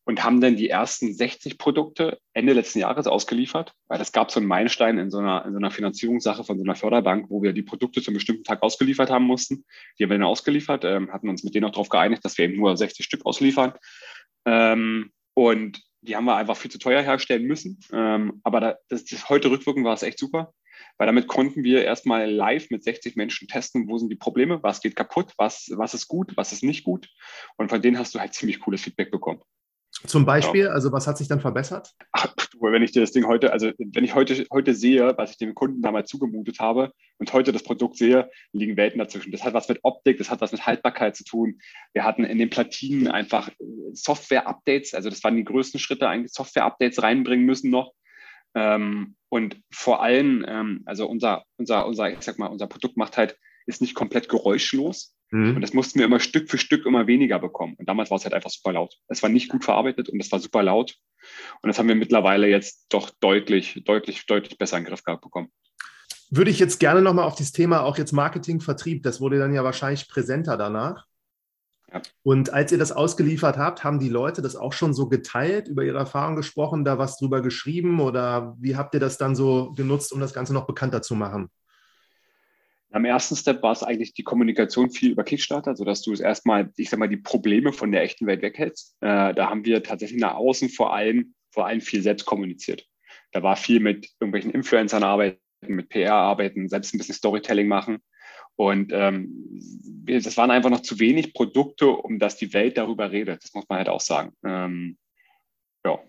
[0.05, 4.41] und haben dann die ersten 60 Produkte Ende letzten Jahres ausgeliefert, weil es gab so
[4.41, 7.53] einen Meilenstein in so einer, in so einer Finanzierungssache von so einer Förderbank, wo wir
[7.53, 9.65] die Produkte zu einem bestimmten Tag ausgeliefert haben mussten.
[9.99, 12.47] Die haben wir dann ausgeliefert, ähm, hatten uns mit denen auch darauf geeinigt, dass wir
[12.47, 13.75] eben nur 60 Stück ausliefern.
[14.45, 17.79] Ähm, und die haben wir einfach viel zu teuer herstellen müssen.
[17.93, 20.53] Ähm, aber da, das, das, heute rückwirkend war es echt super.
[20.97, 24.81] weil damit konnten wir erstmal live mit 60 Menschen testen, wo sind die Probleme, was
[24.81, 27.09] geht kaputt, was, was ist gut, was ist nicht gut.
[27.57, 29.43] Und von denen hast du halt ziemlich cooles Feedback bekommen.
[30.07, 30.71] Zum Beispiel, ja.
[30.71, 31.93] also was hat sich dann verbessert?
[32.13, 35.39] Ach, wenn ich dir das Ding heute, also wenn ich heute, heute sehe, was ich
[35.39, 39.33] dem Kunden damals zugemutet habe und heute das Produkt sehe, liegen Welten dazwischen.
[39.33, 41.59] Das hat was mit Optik, das hat was mit Haltbarkeit zu tun.
[41.93, 43.51] Wir hatten in den Platinen einfach
[43.93, 47.93] Software-Updates, also das waren die größten Schritte, eigentlich Software-Updates reinbringen müssen noch.
[48.55, 53.17] Ähm, und vor allem, ähm, also unser, unser, unser, ich sag mal, unser Produkt macht
[53.17, 53.37] halt,
[53.67, 55.15] ist nicht komplett geräuschlos.
[55.31, 55.57] Mhm.
[55.57, 57.75] Und das mussten wir immer Stück für Stück immer weniger bekommen.
[57.75, 58.95] Und damals war es halt einfach super laut.
[59.09, 60.97] Es war nicht gut verarbeitet und es war super laut.
[61.63, 65.23] Und das haben wir mittlerweile jetzt doch deutlich, deutlich, deutlich besser in den Griff gehabt
[65.23, 65.51] bekommen.
[66.31, 69.55] Würde ich jetzt gerne nochmal auf dieses Thema auch jetzt Marketing, Vertrieb, das wurde dann
[69.55, 71.07] ja wahrscheinlich präsenter danach.
[71.93, 72.03] Ja.
[72.23, 75.85] Und als ihr das ausgeliefert habt, haben die Leute das auch schon so geteilt, über
[75.85, 80.13] ihre Erfahrungen gesprochen, da was drüber geschrieben oder wie habt ihr das dann so genutzt,
[80.13, 81.51] um das Ganze noch bekannter zu machen?
[82.91, 86.73] Am ersten Step war es eigentlich die Kommunikation viel über Kickstarter, sodass du es erstmal,
[86.77, 88.97] ich sag mal, die Probleme von der echten Welt weghältst.
[89.01, 92.87] Äh, da haben wir tatsächlich nach außen vor allem, vor allem viel selbst kommuniziert.
[93.33, 97.99] Da war viel mit irgendwelchen Influencern arbeiten, mit PR arbeiten, selbst ein bisschen Storytelling machen.
[98.57, 99.61] Und ähm,
[100.07, 103.45] das waren einfach noch zu wenig Produkte, um dass die Welt darüber redet.
[103.45, 104.33] Das muss man halt auch sagen.
[104.45, 104.99] Ähm,
[105.85, 106.01] ja.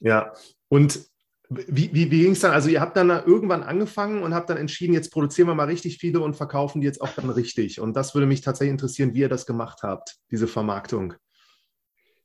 [0.00, 0.32] Ja,
[0.68, 1.08] und
[1.50, 2.52] wie, wie, wie ging es dann?
[2.52, 5.98] Also ihr habt dann irgendwann angefangen und habt dann entschieden, jetzt produzieren wir mal richtig
[5.98, 7.80] viele und verkaufen die jetzt auch dann richtig.
[7.80, 11.14] Und das würde mich tatsächlich interessieren, wie ihr das gemacht habt, diese Vermarktung.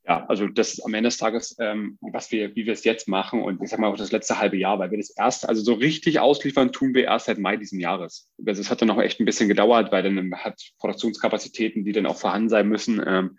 [0.06, 3.08] Ja, also das ist am Ende des Tages, ähm, was wir, wie wir es jetzt
[3.08, 5.64] machen und ich sag mal auch das letzte halbe Jahr, weil wir das erst, also
[5.64, 8.30] so richtig ausliefern tun wir erst seit Mai diesen Jahres.
[8.46, 12.06] Also es hat dann noch echt ein bisschen gedauert, weil dann hat Produktionskapazitäten, die dann
[12.06, 13.02] auch vorhanden sein müssen.
[13.06, 13.38] Ähm,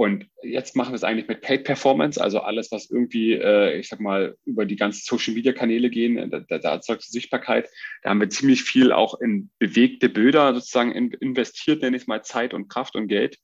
[0.00, 3.88] und jetzt machen wir es eigentlich mit Paid Performance, also alles, was irgendwie, äh, ich
[3.90, 7.68] sag mal, über die ganzen Social Media Kanäle gehen, da, da erzeugt Sichtbarkeit.
[8.02, 12.08] Da haben wir ziemlich viel auch in bewegte Bilder sozusagen in, investiert, nenne ich es
[12.08, 13.36] mal Zeit und Kraft und Geld,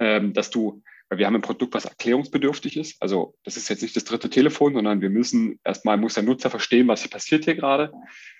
[0.00, 0.82] ähm, dass du
[1.12, 2.96] weil wir haben ein Produkt, was erklärungsbedürftig ist.
[3.02, 6.48] Also das ist jetzt nicht das dritte Telefon, sondern wir müssen erstmal muss der Nutzer
[6.48, 7.92] verstehen, was hier passiert hier gerade.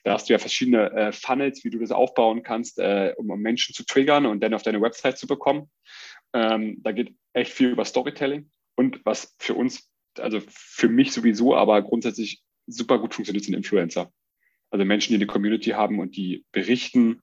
[0.05, 3.43] Da hast du ja verschiedene äh, Funnels, wie du das aufbauen kannst, äh, um, um,
[3.43, 5.71] Menschen zu triggern und dann auf deine Website zu bekommen.
[6.33, 11.55] Ähm, da geht echt viel über Storytelling und was für uns, also für mich sowieso,
[11.55, 14.13] aber grundsätzlich super gut funktioniert, sind Influencer.
[14.71, 17.21] Also Menschen, die eine Community haben und die berichten,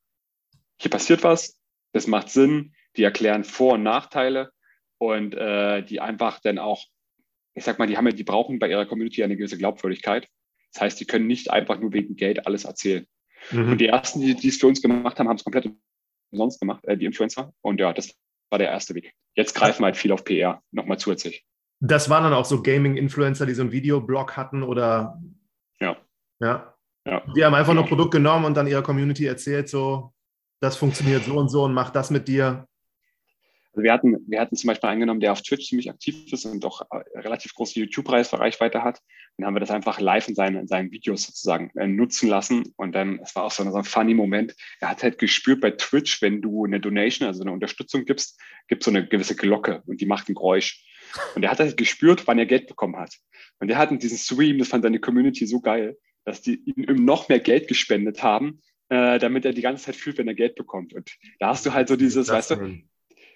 [0.79, 1.59] hier passiert was,
[1.93, 4.51] das macht Sinn, die erklären Vor- und Nachteile
[4.97, 6.85] und äh, die einfach dann auch,
[7.55, 10.27] ich sag mal, die haben ja, die brauchen bei ihrer Community eine gewisse Glaubwürdigkeit.
[10.73, 13.07] Das heißt, die können nicht einfach nur wegen Geld alles erzählen.
[13.51, 13.71] Mhm.
[13.71, 15.71] Und die ersten, die, die es für uns gemacht haben, haben es komplett
[16.31, 17.53] umsonst gemacht, äh, die Influencer.
[17.61, 18.15] Und ja, das
[18.49, 19.13] war der erste Weg.
[19.35, 21.45] Jetzt greifen wir halt viel auf PR, nochmal zusätzlich.
[21.81, 25.21] Das waren dann auch so Gaming-Influencer, die so einen Videoblog hatten oder?
[25.79, 25.97] Ja.
[26.41, 26.75] Ja.
[27.05, 27.23] ja.
[27.35, 27.81] Die haben einfach genau.
[27.81, 30.13] nur Produkt genommen und dann ihrer Community erzählt, so,
[30.61, 32.67] das funktioniert so und so und macht das mit dir.
[33.71, 36.65] Also wir hatten, wir hatten zum Beispiel angenommen, der auf Twitch ziemlich aktiv ist und
[36.65, 38.99] auch äh, relativ große YouTube-Reichweite hat.
[39.37, 42.73] Dann haben wir das einfach live in seinen, in seinen Videos sozusagen äh, nutzen lassen.
[42.77, 44.55] Und dann, es war auch so, so ein funny Moment.
[44.79, 48.81] Er hat halt gespürt bei Twitch, wenn du eine Donation, also eine Unterstützung gibst, gibt
[48.81, 50.83] es so eine gewisse Glocke und die macht ein Geräusch.
[51.35, 53.15] Und er hat halt gespürt, wann er Geld bekommen hat.
[53.59, 57.05] Und er hat in diesem Stream, das fand seine Community so geil, dass die ihm
[57.05, 60.55] noch mehr Geld gespendet haben, äh, damit er die ganze Zeit fühlt, wenn er Geld
[60.55, 60.93] bekommt.
[60.93, 62.79] Und da hast du halt so dieses, weißt du,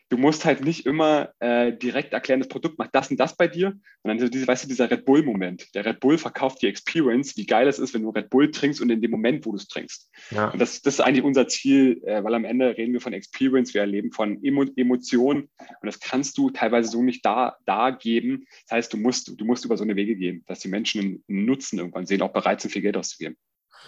[0.09, 3.47] du musst halt nicht immer äh, direkt erklären, das Produkt macht das und das bei
[3.47, 3.73] dir,
[4.03, 5.73] sondern so diese, weißt du, dieser Red Bull-Moment.
[5.73, 8.81] Der Red Bull verkauft die Experience, wie geil es ist, wenn du Red Bull trinkst
[8.81, 10.11] und in dem Moment, wo du es trinkst.
[10.31, 10.49] Ja.
[10.49, 13.73] Und das, das ist eigentlich unser Ziel, äh, weil am Ende reden wir von Experience,
[13.73, 18.45] wir erleben von Emo Emotionen und das kannst du teilweise so nicht da, da geben.
[18.67, 21.45] Das heißt, du musst, du musst über so eine Wege gehen, dass die Menschen einen
[21.45, 23.37] Nutzen irgendwann sehen, auch bereit sind, viel Geld auszugeben.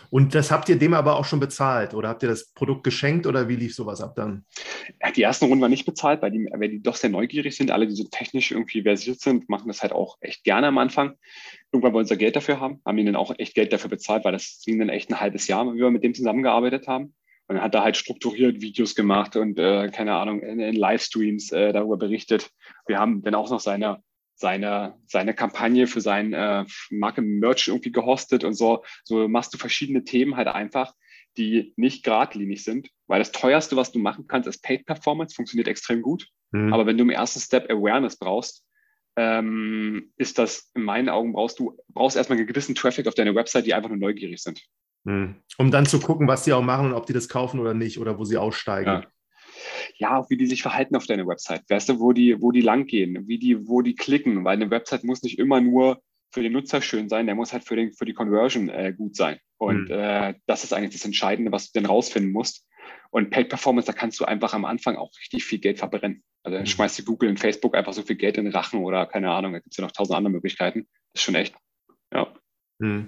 [0.10, 3.28] Und das habt ihr dem aber auch schon bezahlt oder habt ihr das Produkt geschenkt
[3.28, 4.46] oder wie lief sowas ab dann?
[5.02, 7.72] Ja, die ersten Runden waren nicht bezahlt, weil die, weil die doch sehr neugierig sind.
[7.72, 11.16] Alle, die so technisch irgendwie versiert sind, machen das halt auch echt gerne am Anfang.
[11.72, 14.62] Irgendwann wollen sie Geld dafür haben, haben ihnen auch echt Geld dafür bezahlt, weil das
[14.66, 17.14] ging dann echt ein halbes Jahr, wie wir mit dem zusammengearbeitet haben.
[17.48, 21.52] Und dann hat er halt strukturiert Videos gemacht und äh, keine Ahnung, in, in Livestreams
[21.52, 22.50] äh, darüber berichtet.
[22.88, 24.02] Wir haben dann auch noch seine
[24.36, 28.84] seine, seine Kampagne für sein äh, Marke Merch irgendwie gehostet und so.
[29.04, 30.94] So machst du verschiedene Themen halt einfach,
[31.38, 35.68] die nicht geradlinig sind, weil das teuerste, was du machen kannst, ist Paid Performance, funktioniert
[35.68, 36.28] extrem gut.
[36.52, 36.74] Mhm.
[36.74, 38.64] Aber wenn du im ersten Step Awareness brauchst,
[39.18, 43.34] ähm, ist das in meinen Augen brauchst du brauchst erstmal einen gewissen Traffic auf deine
[43.34, 44.62] Website, die einfach nur neugierig sind.
[45.06, 45.36] Mhm.
[45.58, 47.98] Um dann zu gucken, was die auch machen und ob die das kaufen oder nicht
[48.00, 48.90] oder wo sie aussteigen.
[48.90, 49.04] Ja
[49.98, 51.64] ja, auch wie die sich verhalten auf deiner Website.
[51.70, 54.70] Weißt du, wo die, wo die lang gehen, wie die, wo die klicken, weil eine
[54.70, 57.94] Website muss nicht immer nur für den Nutzer schön sein, der muss halt für, den,
[57.94, 59.40] für die Conversion äh, gut sein.
[59.58, 59.96] Und mhm.
[59.96, 62.68] äh, das ist eigentlich das Entscheidende, was du denn rausfinden musst.
[63.10, 66.24] Und Paid Performance, da kannst du einfach am Anfang auch richtig viel Geld verbrennen.
[66.44, 66.70] Also dann mhm.
[66.70, 69.54] schmeißt du Google und Facebook einfach so viel Geld in den Rachen oder keine Ahnung,
[69.54, 70.88] da gibt es ja noch tausend andere Möglichkeiten.
[71.14, 71.56] Das ist schon echt.
[72.14, 72.34] Ja.
[72.80, 73.08] Mhm.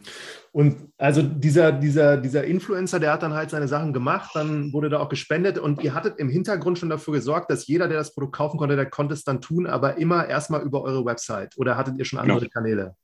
[0.51, 4.89] Und also dieser, dieser, dieser Influencer, der hat dann halt seine Sachen gemacht, dann wurde
[4.89, 8.13] da auch gespendet und ihr hattet im Hintergrund schon dafür gesorgt, dass jeder, der das
[8.13, 11.57] Produkt kaufen konnte, der konnte es dann tun, aber immer erstmal über eure Website.
[11.57, 12.51] Oder hattet ihr schon andere genau.
[12.51, 12.95] Kanäle?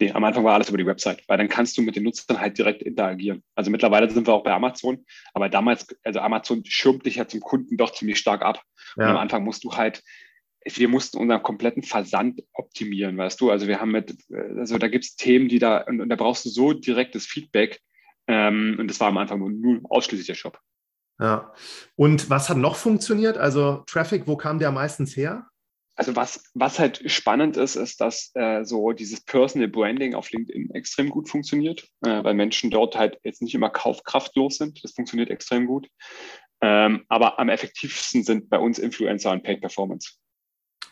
[0.00, 2.40] Nee, am Anfang war alles über die Website, weil dann kannst du mit den Nutzern
[2.40, 3.42] halt direkt interagieren.
[3.54, 7.40] Also mittlerweile sind wir auch bei Amazon, aber damals, also Amazon schirmt dich ja zum
[7.40, 8.60] Kunden doch ziemlich stark ab.
[8.96, 9.04] Ja.
[9.04, 10.02] Und am Anfang musst du halt
[10.64, 13.50] wir mussten unseren kompletten Versand optimieren, weißt du?
[13.50, 14.16] Also wir haben mit,
[14.56, 17.80] also da gibt es Themen, die da, und, und, da brauchst du so direktes Feedback.
[18.26, 20.58] Ähm, und das war am Anfang nur, nur ausschließlich der Shop.
[21.20, 21.52] Ja.
[21.96, 23.36] Und was hat noch funktioniert?
[23.36, 25.46] Also Traffic, wo kam der meistens her?
[25.96, 30.70] Also was, was halt spannend ist, ist, dass äh, so dieses Personal Branding auf LinkedIn
[30.72, 34.82] extrem gut funktioniert, äh, weil Menschen dort halt jetzt nicht immer kaufkraftlos sind.
[34.82, 35.88] Das funktioniert extrem gut.
[36.60, 40.14] Ähm, aber am effektivsten sind bei uns Influencer und Paid Performance.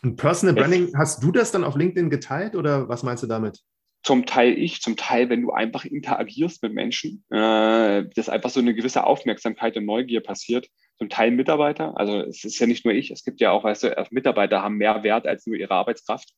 [0.03, 3.59] Und Personal Branding, hast du das dann auf LinkedIn geteilt oder was meinst du damit?
[4.03, 8.59] Zum Teil ich, zum Teil, wenn du einfach interagierst mit Menschen, äh, dass einfach so
[8.59, 10.67] eine gewisse Aufmerksamkeit und Neugier passiert.
[10.97, 13.83] Zum Teil Mitarbeiter, also es ist ja nicht nur ich, es gibt ja auch, weißt
[13.83, 16.29] du, Mitarbeiter haben mehr Wert als nur ihre Arbeitskraft.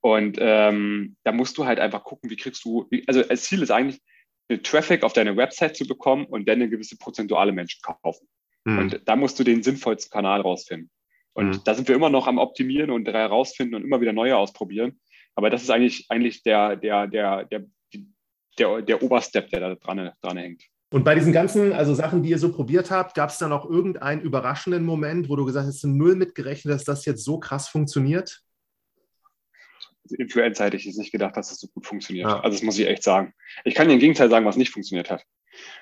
[0.00, 3.62] Und ähm, da musst du halt einfach gucken, wie kriegst du, wie, also das Ziel
[3.62, 4.00] ist eigentlich,
[4.62, 8.26] Traffic auf deine Website zu bekommen und dann eine gewisse prozentuale Menschen kaufen.
[8.66, 8.78] Hm.
[8.78, 10.90] Und da musst du den sinnvollsten Kanal rausfinden.
[11.34, 11.60] Und mhm.
[11.64, 15.00] da sind wir immer noch am Optimieren und herausfinden und immer wieder neue ausprobieren.
[15.34, 17.64] Aber das ist eigentlich, eigentlich der, der, der, der,
[18.58, 20.62] der, der Oberstep, der da dran, dran hängt.
[20.92, 23.68] Und bei diesen ganzen also Sachen, die ihr so probiert habt, gab es da noch
[23.68, 28.42] irgendeinen überraschenden Moment, wo du gesagt hast, null mitgerechnet, dass das jetzt so krass funktioniert?
[30.04, 32.28] Also Influencer hätte ich jetzt nicht gedacht, dass das so gut funktioniert.
[32.28, 32.40] Ja.
[32.40, 33.34] Also das muss ich echt sagen.
[33.64, 35.24] Ich kann dir im Gegenteil sagen, was nicht funktioniert hat.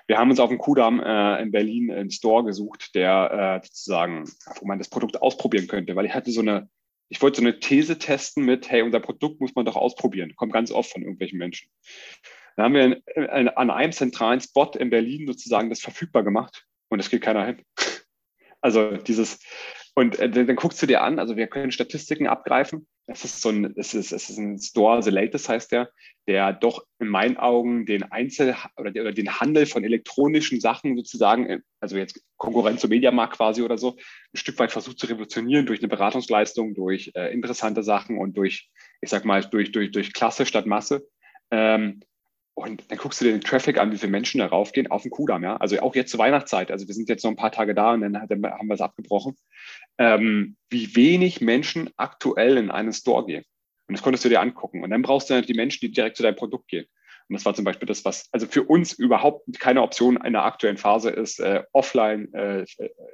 [0.06, 4.24] Wir haben uns auf dem Kudamm äh, in Berlin einen Store gesucht, der äh, sozusagen,
[4.60, 6.68] wo man das Produkt ausprobieren könnte, weil ich hatte so eine,
[7.08, 10.34] ich wollte so eine These testen mit, hey, unser Produkt muss man doch ausprobieren.
[10.36, 11.68] Kommt ganz oft von irgendwelchen Menschen.
[12.56, 16.66] Da haben wir in, in, an einem zentralen Spot in Berlin sozusagen das verfügbar gemacht
[16.88, 17.62] und es geht keiner hin.
[18.60, 19.40] Also dieses,
[19.94, 22.86] und äh, dann, dann guckst du dir an, also wir können Statistiken abgreifen.
[23.06, 25.90] Es ist so ein, es ist, es ist ein Store, The Latest heißt der,
[26.26, 31.46] der doch in meinen Augen den Einzel- oder, oder den Handel von elektronischen Sachen sozusagen,
[31.46, 35.66] äh, also jetzt Konkurrenz zum Mediamarkt quasi oder so, ein Stück weit versucht zu revolutionieren
[35.66, 38.70] durch eine Beratungsleistung, durch äh, interessante Sachen und durch,
[39.00, 41.06] ich sag mal, durch, durch, durch Klasse statt Masse.
[41.50, 42.00] Ähm,
[42.54, 45.10] und dann guckst du dir den Traffic an, wie viele Menschen da raufgehen auf den
[45.10, 45.56] Kudamm, ja.
[45.56, 46.70] Also auch jetzt zur Weihnachtszeit.
[46.70, 48.80] Also wir sind jetzt noch ein paar Tage da und dann, dann haben wir es
[48.80, 49.36] abgebrochen.
[49.98, 53.44] Ähm, wie wenig Menschen aktuell in einen Store gehen.
[53.88, 54.84] Und das konntest du dir angucken.
[54.84, 56.86] Und dann brauchst du die Menschen, die direkt zu deinem Produkt gehen.
[57.28, 60.44] Und das war zum Beispiel das, was also für uns überhaupt keine Option in der
[60.44, 62.66] aktuellen Phase ist, äh, offline äh,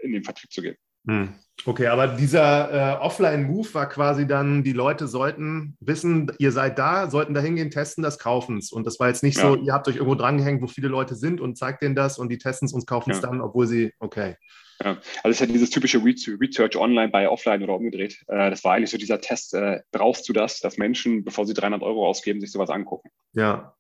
[0.03, 0.77] in den Vertrieb zu gehen.
[1.09, 1.35] Hm.
[1.65, 7.11] Okay, aber dieser äh, Offline-Move war quasi dann, die Leute sollten wissen, ihr seid da,
[7.11, 8.71] sollten da hingehen, testen das, kaufen es.
[8.71, 9.43] Und das war jetzt nicht ja.
[9.43, 12.29] so, ihr habt euch irgendwo drangehängt, wo viele Leute sind und zeigt denen das und
[12.29, 13.29] die testen es und kaufen es ja.
[13.29, 14.37] dann, obwohl sie, okay.
[14.81, 18.23] Ja, also es ist ja dieses typische Research online bei offline oder umgedreht.
[18.29, 21.55] Äh, das war eigentlich so dieser Test, äh, brauchst du das, dass Menschen, bevor sie
[21.55, 23.11] 300 Euro ausgeben, sich sowas angucken.
[23.33, 23.75] Ja,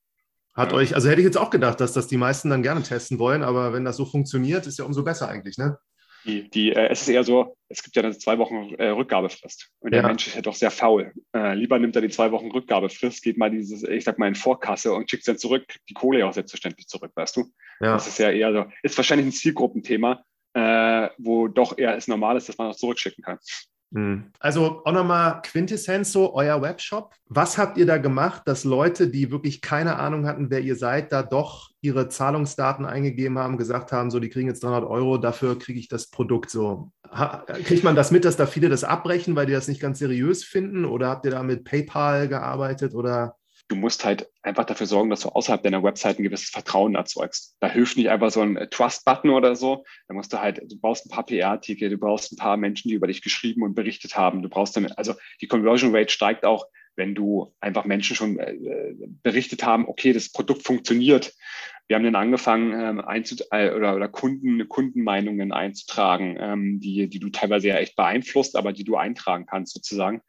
[0.55, 3.21] hat euch, also hätte ich jetzt auch gedacht, dass das die meisten dann gerne testen
[3.21, 5.79] wollen, aber wenn das so funktioniert, ist ja umso besser eigentlich, ne?
[6.25, 9.71] Die, die, äh, es ist eher so, es gibt ja eine zwei Wochen äh, Rückgabefrist.
[9.81, 10.09] Und der ja.
[10.09, 11.13] Mensch ist ja doch sehr faul.
[11.35, 14.35] Äh, lieber nimmt er die zwei Wochen Rückgabefrist, geht mal dieses, ich sag mal, in
[14.35, 17.51] Vorkasse und schickt dann zurück, die Kohle auch selbstverständlich zurück, weißt du?
[17.81, 17.93] Ja.
[17.93, 22.37] Das ist ja eher so, ist wahrscheinlich ein Zielgruppenthema, äh, wo doch eher es normal
[22.37, 23.39] ist, dass man auch zurückschicken kann.
[23.95, 24.33] Hm.
[24.39, 27.15] Also auch nochmal Quintessenz, so euer Webshop.
[27.27, 31.11] Was habt ihr da gemacht, dass Leute, die wirklich keine Ahnung hatten, wer ihr seid,
[31.11, 35.59] da doch ihre Zahlungsdaten eingegeben haben, gesagt haben, so, die kriegen jetzt 300 Euro, dafür
[35.59, 36.93] kriege ich das Produkt so.
[37.65, 40.45] Kriegt man das mit, dass da viele das abbrechen, weil die das nicht ganz seriös
[40.45, 40.85] finden?
[40.85, 43.37] Oder habt ihr da mit PayPal gearbeitet oder?
[43.69, 47.57] Du musst halt einfach dafür sorgen, dass du außerhalb deiner Website ein gewisses Vertrauen erzeugst.
[47.61, 49.85] Da hilft nicht einfach so ein äh, Trust-Button oder so.
[50.09, 52.95] Da musst du halt, du brauchst ein paar PR-Artikel, du brauchst ein paar Menschen, die
[52.95, 54.43] über dich geschrieben und berichtet haben.
[54.43, 56.67] Du brauchst damit, also die Conversion Rate steigt auch,
[56.97, 58.57] wenn du einfach Menschen schon äh,
[59.23, 61.33] berichtet haben, okay, das Produkt funktioniert.
[61.89, 63.03] Wir haben dann angefangen, ähm,
[63.51, 68.73] äh, oder, oder Kunden, Kundenmeinungen einzutragen, ähm, die, die du teilweise ja echt beeinflusst, aber
[68.73, 70.21] die du eintragen kannst sozusagen.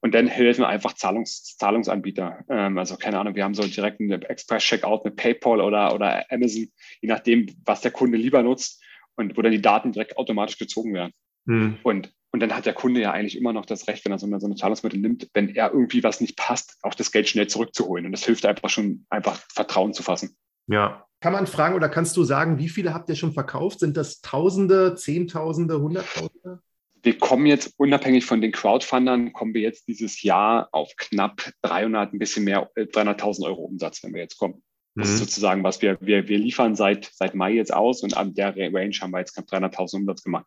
[0.00, 2.44] Und dann helfen einfach Zahlungs, Zahlungsanbieter.
[2.48, 6.68] Ähm, also keine Ahnung, wir haben so direkt einen Express-Checkout mit PayPal oder, oder Amazon,
[7.00, 8.82] je nachdem, was der Kunde lieber nutzt
[9.16, 11.12] und wo dann die Daten direkt automatisch gezogen werden.
[11.46, 11.78] Hm.
[11.82, 14.26] Und Und dann hat der Kunde ja eigentlich immer noch das Recht, wenn er so
[14.26, 17.46] eine, so eine Zahlungsmittel nimmt, wenn er irgendwie was nicht passt, auch das Geld schnell
[17.48, 18.06] zurückzuholen.
[18.06, 20.36] Und das hilft einfach schon, einfach Vertrauen zu fassen.
[20.72, 21.06] Ja.
[21.20, 23.80] Kann man fragen oder kannst du sagen, wie viele habt ihr schon verkauft?
[23.80, 26.60] Sind das Tausende, Zehntausende, Hunderttausende?
[27.02, 32.12] Wir kommen jetzt unabhängig von den Crowdfundern, kommen wir jetzt dieses Jahr auf knapp 300,
[32.12, 34.62] ein bisschen mehr, 300.000 äh, Euro Umsatz, wenn wir jetzt kommen.
[34.94, 35.14] Das mhm.
[35.14, 38.54] ist sozusagen, was wir, wir, wir liefern seit, seit Mai jetzt aus und an der
[38.54, 40.44] Range haben wir jetzt knapp 300.000 Umsatz gemacht.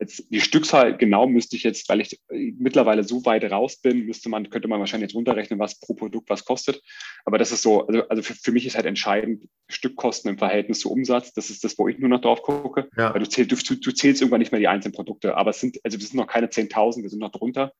[0.00, 4.30] Jetzt die Stückzahl genau müsste ich jetzt, weil ich mittlerweile so weit raus bin, müsste
[4.30, 6.80] man, könnte man wahrscheinlich jetzt runterrechnen, was pro Produkt was kostet.
[7.26, 10.80] Aber das ist so, also, also für, für mich ist halt entscheidend Stückkosten im Verhältnis
[10.80, 11.34] zu Umsatz.
[11.34, 12.88] Das ist das, wo ich nur noch drauf gucke.
[12.96, 13.12] Ja.
[13.12, 15.36] Weil du, zähl, du, du zählst irgendwann nicht mehr die einzelnen Produkte.
[15.36, 17.72] Aber es sind, also wir sind noch keine 10.000, wir sind noch drunter.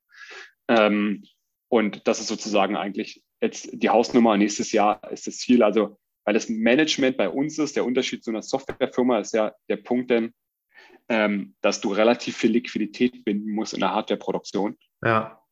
[0.69, 1.25] Ähm,
[1.69, 4.37] und das ist sozusagen eigentlich jetzt die Hausnummer.
[4.37, 5.63] Nächstes Jahr ist das Ziel.
[5.63, 9.77] Also weil das Management bei uns ist, der Unterschied zu einer Softwarefirma ist ja der
[9.77, 10.33] Punkt denn,
[11.09, 14.77] ähm, dass du relativ viel Liquidität binden musst in der Hardwareproduktion.
[15.05, 15.43] Ja.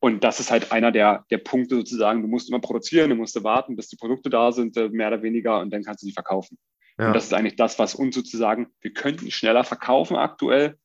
[0.00, 3.42] Und das ist halt einer der, der Punkte sozusagen, du musst immer produzieren, du musst
[3.42, 6.12] warten, bis die Produkte da sind, äh, mehr oder weniger, und dann kannst du sie
[6.12, 6.56] verkaufen.
[6.98, 7.08] Ja.
[7.08, 10.76] Und das ist eigentlich das, was uns sozusagen, wir könnten schneller verkaufen aktuell,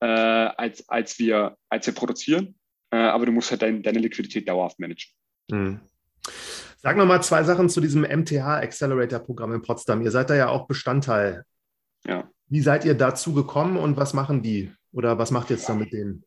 [0.00, 2.58] äh, als, als, wir, als wir produzieren,
[2.90, 5.12] äh, aber du musst halt dein, deine Liquidität dauerhaft managen.
[5.50, 5.80] Mhm.
[6.84, 10.02] Sag noch mal zwei Sachen zu diesem MTH Accelerator Programm in Potsdam.
[10.02, 11.44] Ihr seid da ja auch Bestandteil.
[12.04, 12.28] Ja.
[12.48, 14.72] Wie seid ihr dazu gekommen und was machen die?
[14.90, 16.24] Oder was macht ihr jetzt da mit denen?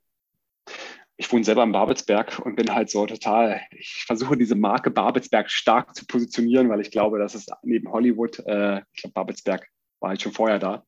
[1.17, 5.51] Ich wohne selber in Babelsberg und bin halt so total, ich versuche diese Marke Babelsberg
[5.51, 9.67] stark zu positionieren, weil ich glaube, dass es neben Hollywood, äh, ich glaube, Babelsberg
[9.99, 10.85] war halt schon vorher da.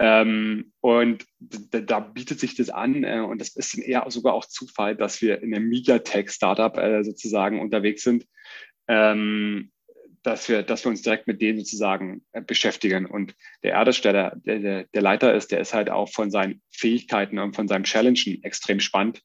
[0.00, 4.44] Ähm, und da, da, bietet sich das an äh, und das ist eher sogar auch
[4.44, 8.26] Zufall, dass wir in einem Media-Tech-Startup äh, sozusagen unterwegs sind,
[8.88, 9.70] ähm,
[10.22, 13.06] dass, wir, dass wir uns direkt mit denen sozusagen äh, beschäftigen.
[13.06, 17.38] Und der Erdesteller, der, der, der Leiter ist, der ist halt auch von seinen Fähigkeiten
[17.38, 19.22] und von seinem Challengen extrem spannend.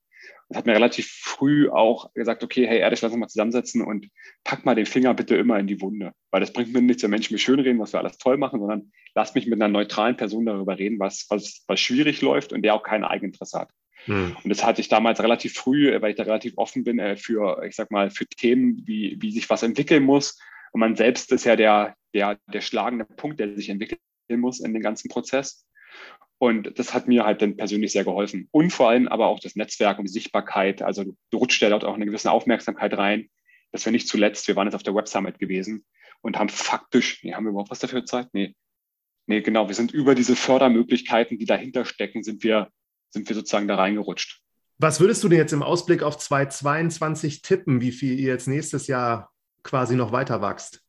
[0.47, 4.09] Und hat mir relativ früh auch gesagt, okay, hey Erdisch, lass uns mal zusammensetzen und
[4.43, 6.11] pack mal den Finger bitte immer in die Wunde.
[6.31, 8.91] Weil das bringt mir nichts, wenn Menschen mich schönreden, was wir alles toll machen, sondern
[9.15, 12.75] lass mich mit einer neutralen Person darüber reden, was, was, was schwierig läuft und der
[12.75, 13.69] auch kein Eigeninteresse hat.
[14.05, 14.35] Hm.
[14.43, 17.15] Und das hatte ich damals relativ früh, äh, weil ich da relativ offen bin äh,
[17.15, 20.39] für, ich sag mal, für Themen, wie, wie sich was entwickeln muss.
[20.71, 23.99] Und man selbst ist ja der, der, der schlagende Punkt, der sich entwickeln
[24.29, 25.65] muss in den ganzen Prozess.
[26.37, 28.49] Und das hat mir halt dann persönlich sehr geholfen.
[28.51, 30.81] Und vor allem aber auch das Netzwerk und die Sichtbarkeit.
[30.81, 33.29] Also du rutscht ja dort auch eine gewisse Aufmerksamkeit rein.
[33.71, 35.85] Das wäre nicht zuletzt, wir waren jetzt auf der Web Summit gewesen
[36.21, 38.27] und haben faktisch, nee, haben wir überhaupt was dafür Zeit?
[38.33, 38.55] Nee.
[39.25, 42.69] Nee, genau, wir sind über diese Fördermöglichkeiten, die dahinter stecken, sind wir
[43.13, 44.41] sind wir sozusagen da reingerutscht.
[44.79, 48.87] Was würdest du denn jetzt im Ausblick auf 2022 tippen, wie viel ihr jetzt nächstes
[48.87, 50.81] Jahr quasi noch weiter wächst?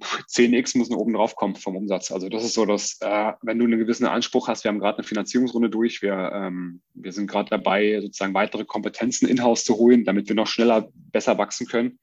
[0.00, 2.12] 10x muss noch oben drauf kommen vom Umsatz.
[2.12, 4.98] Also das ist so, dass äh, wenn du einen gewissen Anspruch hast, wir haben gerade
[4.98, 10.04] eine Finanzierungsrunde durch, wir, ähm, wir sind gerade dabei, sozusagen weitere Kompetenzen in-house zu holen,
[10.04, 11.98] damit wir noch schneller, besser wachsen können.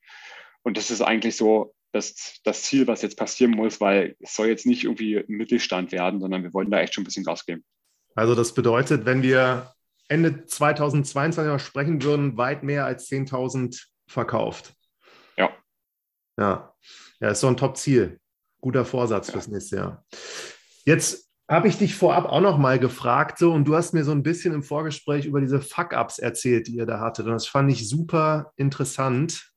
[0.64, 4.48] Und das ist eigentlich so das, das Ziel, was jetzt passieren muss, weil es soll
[4.48, 7.46] jetzt nicht irgendwie ein Mittelstand werden, sondern wir wollen da echt schon ein bisschen Gas
[7.46, 7.64] geben.
[8.16, 9.74] Also das bedeutet, wenn wir
[10.08, 14.74] Ende 2022 noch sprechen würden, weit mehr als 10.000 verkauft.
[15.38, 15.50] Ja.
[16.38, 16.74] Ja,
[17.20, 18.20] ja ist so ein Top-Ziel.
[18.62, 19.34] Guter Vorsatz ja.
[19.34, 20.06] fürs nächste Jahr.
[20.86, 24.12] Jetzt habe ich dich vorab auch noch mal gefragt, so, und du hast mir so
[24.12, 27.26] ein bisschen im Vorgespräch über diese Fuck-Ups erzählt, die ihr da hattet.
[27.26, 29.53] Und das fand ich super interessant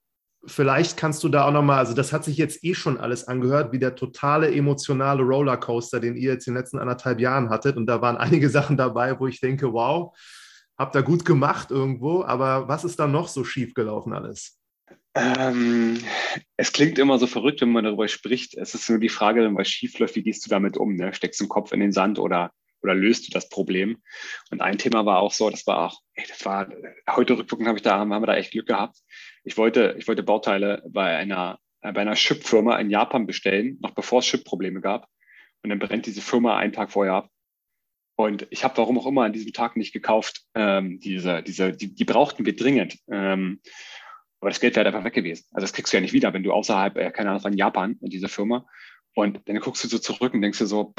[0.46, 3.72] vielleicht kannst du da auch nochmal, also das hat sich jetzt eh schon alles angehört,
[3.72, 7.76] wie der totale emotionale Rollercoaster, den ihr jetzt in den letzten anderthalb Jahren hattet.
[7.76, 10.16] Und da waren einige Sachen dabei, wo ich denke, wow,
[10.78, 14.58] habt ihr gut gemacht irgendwo, aber was ist da noch so schief gelaufen alles?
[15.14, 15.98] Ähm,
[16.56, 18.54] es klingt immer so verrückt, wenn man darüber spricht.
[18.54, 20.94] Es ist nur die Frage, wenn was schief läuft, wie gehst du damit um?
[20.94, 21.14] Ne?
[21.14, 22.52] Steckst du den Kopf in den Sand oder,
[22.86, 23.98] oder löst du das Problem?
[24.50, 26.68] Und ein Thema war auch so, das war auch, ey, das war,
[27.10, 28.96] heute rückwirkend habe ich da, haben wir da echt Glück gehabt
[29.46, 33.92] ich wollte, ich wollte Bauteile bei einer, äh, bei einer Chip-Firma in Japan bestellen, noch
[33.92, 35.08] bevor es Chip-Probleme gab.
[35.62, 37.30] Und dann brennt diese Firma einen Tag vorher ab.
[38.16, 40.42] Und ich habe warum auch immer an diesem Tag nicht gekauft.
[40.54, 42.98] Ähm, diese, diese, die, die brauchten wir dringend.
[43.08, 43.60] Ähm,
[44.40, 45.46] aber das Geld wäre einfach weg gewesen.
[45.52, 47.96] Also das kriegst du ja nicht wieder, wenn du außerhalb, äh, keine Ahnung, von Japan
[48.00, 48.66] in dieser Firma.
[49.16, 50.92] Und dann guckst du so zurück und denkst dir so,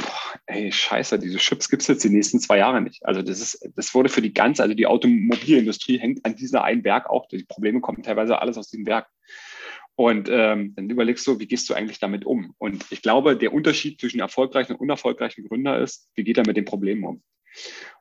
[0.48, 3.06] ey, scheiße, diese Chips gibt es jetzt die nächsten zwei Jahre nicht.
[3.06, 6.84] Also das ist, das wurde für die ganze, also die Automobilindustrie hängt an dieser einen
[6.84, 7.28] Werk auch.
[7.28, 9.08] Die Probleme kommen teilweise alles aus diesem Werk.
[9.94, 12.56] Und ähm, dann überlegst du, wie gehst du eigentlich damit um?
[12.58, 16.58] Und ich glaube, der Unterschied zwischen erfolgreichen und unerfolgreichen Gründer ist, wie geht er mit
[16.58, 17.22] den Problemen um?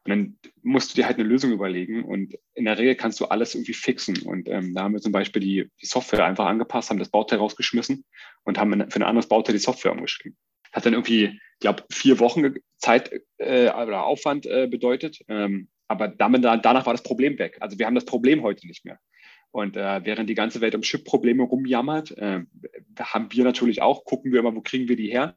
[0.07, 3.25] Und dann musst du dir halt eine Lösung überlegen und in der Regel kannst du
[3.25, 4.23] alles irgendwie fixen.
[4.23, 7.41] Und ähm, da haben wir zum Beispiel die, die Software einfach angepasst, haben das Bauteil
[7.41, 8.05] rausgeschmissen
[8.45, 10.39] und haben für ein anderes Bauteil die Software umgeschrieben.
[10.73, 15.19] Hat dann irgendwie, ich glaube, vier Wochen Zeit äh, oder Aufwand äh, bedeutet.
[15.27, 17.57] Ähm, aber damit, danach war das Problem weg.
[17.61, 19.01] Also wir haben das Problem heute nicht mehr.
[19.51, 22.43] Und äh, während die ganze Welt um Chip-Probleme rumjammert, äh,
[23.01, 25.35] haben wir natürlich auch, gucken wir immer, wo kriegen wir die her,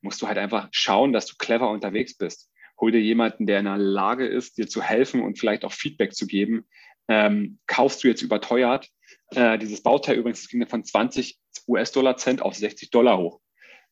[0.00, 2.51] musst du halt einfach schauen, dass du clever unterwegs bist.
[2.82, 6.14] Hol dir jemanden, der in der Lage ist, dir zu helfen und vielleicht auch Feedback
[6.14, 6.66] zu geben.
[7.06, 8.88] Ähm, kaufst du jetzt überteuert?
[9.30, 13.40] Äh, dieses Bauteil übrigens ging von 20 US-Dollar Cent auf 60 Dollar hoch.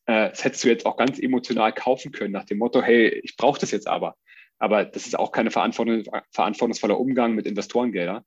[0.06, 3.36] Äh, das hättest du jetzt auch ganz emotional kaufen können, nach dem Motto, hey, ich
[3.36, 4.16] brauche das jetzt aber.
[4.58, 8.24] Aber das ist auch Verantwortung, verantwortungsvoller Umgang mit Investorengeldern.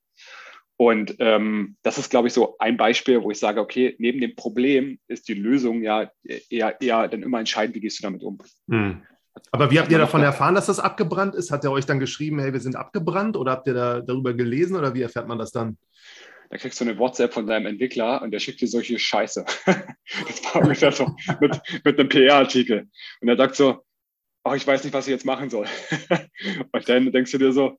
[0.76, 4.34] Und ähm, das ist, glaube ich, so ein Beispiel, wo ich sage, okay, neben dem
[4.34, 6.10] Problem ist die Lösung ja
[6.48, 8.38] eher, eher dann immer entscheidend, wie gehst du damit um.
[8.68, 9.02] Hm.
[9.50, 11.50] Aber wie habt ihr davon erfahren, dass das abgebrannt ist?
[11.50, 14.76] Hat er euch dann geschrieben, hey, wir sind abgebrannt oder habt ihr da darüber gelesen
[14.76, 15.76] oder wie erfährt man das dann?
[16.50, 19.44] Da kriegst du eine WhatsApp von deinem Entwickler und der schickt dir solche Scheiße.
[19.66, 22.88] das war ungefähr so mit, mit einem PR-Artikel.
[23.20, 23.84] Und er sagt so,
[24.44, 25.66] oh, ich weiß nicht, was ich jetzt machen soll.
[26.72, 27.78] und dann denkst du dir so,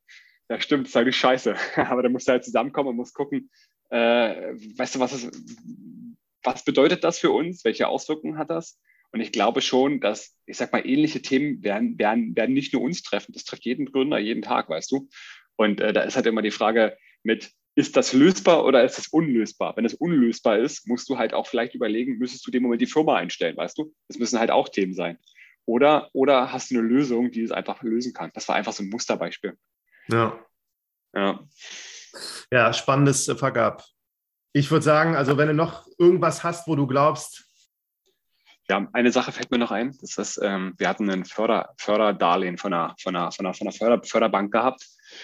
[0.49, 1.55] ja stimmt, das ist eigentlich scheiße.
[1.75, 3.49] Aber da musst du halt zusammenkommen und musst gucken,
[3.89, 5.31] äh, weißt du, was, ist,
[6.43, 7.63] was bedeutet das für uns?
[7.63, 8.79] Welche Auswirkungen hat das?
[9.15, 12.81] Und ich glaube schon, dass, ich sag mal, ähnliche Themen werden, werden, werden nicht nur
[12.81, 13.31] uns treffen.
[13.31, 15.07] Das trifft jeden Gründer jeden Tag, weißt du?
[15.55, 19.07] Und äh, da ist halt immer die Frage mit, ist das lösbar oder ist es
[19.07, 19.77] unlösbar?
[19.77, 22.87] Wenn es unlösbar ist, musst du halt auch vielleicht überlegen, müsstest du dem Moment die
[22.87, 23.93] Firma einstellen, weißt du?
[24.09, 25.17] Das müssen halt auch Themen sein.
[25.63, 28.31] Oder, oder hast du eine Lösung, die es einfach lösen kann?
[28.33, 29.57] Das war einfach so ein Musterbeispiel.
[30.09, 30.45] Ja.
[31.15, 31.39] Ja,
[32.51, 33.85] ja spannendes Vergab.
[34.51, 37.45] Ich würde sagen, also wenn du noch irgendwas hast, wo du glaubst.
[38.67, 39.95] Ja, eine Sache fällt mir noch ein.
[40.01, 43.67] Das ist, ähm, wir hatten ein Förder, Förderdarlehen von einer, von einer, von einer, von
[43.67, 44.81] einer Förder, Förderbank gehabt.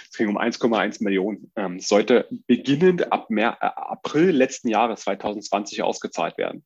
[0.10, 1.52] Es ging um 1,1 Millionen.
[1.56, 6.64] Ähm, sollte beginnend ab Mer äh, April letzten Jahres 2020 ausgezahlt werden.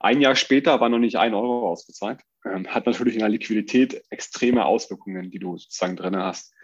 [0.00, 2.20] Ein Jahr später war noch nicht ein Euro ausgezahlt.
[2.44, 6.54] Ähm, hat natürlich in der Liquidität extreme Auswirkungen, die du sozusagen drin hast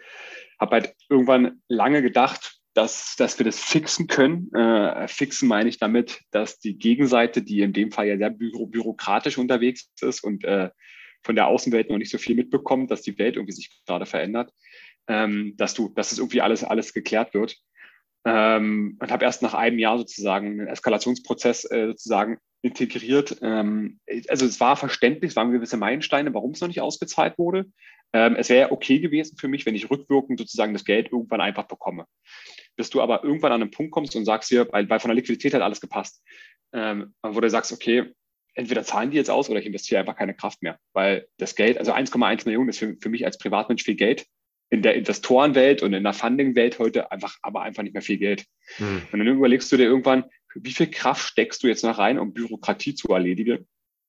[0.63, 4.51] habe halt irgendwann lange gedacht, dass, dass wir das fixen können.
[4.53, 8.65] Äh, fixen meine ich damit, dass die Gegenseite, die in dem Fall ja sehr büro
[8.65, 10.69] bürokratisch unterwegs ist und äh,
[11.21, 14.51] von der Außenwelt noch nicht so viel mitbekommt, dass die Welt irgendwie sich gerade verändert,
[15.07, 17.57] ähm, dass du, dass es irgendwie alles, alles geklärt wird.
[18.25, 23.37] Ähm, und habe erst nach einem Jahr sozusagen einen Eskalationsprozess äh, sozusagen integriert.
[23.41, 23.99] Ähm,
[24.29, 27.65] also es war verständlich, es waren gewisse Meilensteine, warum es noch nicht ausgezahlt wurde.
[28.13, 31.67] Ähm, es wäre okay gewesen für mich, wenn ich rückwirkend sozusagen das Geld irgendwann einfach
[31.67, 32.05] bekomme.
[32.75, 35.15] Bis du aber irgendwann an einen Punkt kommst und sagst hier, weil, weil von der
[35.15, 36.23] Liquidität hat alles gepasst,
[36.73, 38.13] ähm, wo du sagst, okay,
[38.55, 41.77] entweder zahlen die jetzt aus oder ich investiere einfach keine Kraft mehr, weil das Geld,
[41.77, 44.25] also 1,1 Millionen ist für, für mich als Privatmensch viel Geld
[44.69, 48.45] in der Investorenwelt und in der Funding-Welt heute einfach, aber einfach nicht mehr viel Geld.
[48.77, 49.03] Hm.
[49.11, 52.33] Und dann überlegst du dir irgendwann, wie viel Kraft steckst du jetzt noch rein, um
[52.33, 53.67] Bürokratie zu erledigen?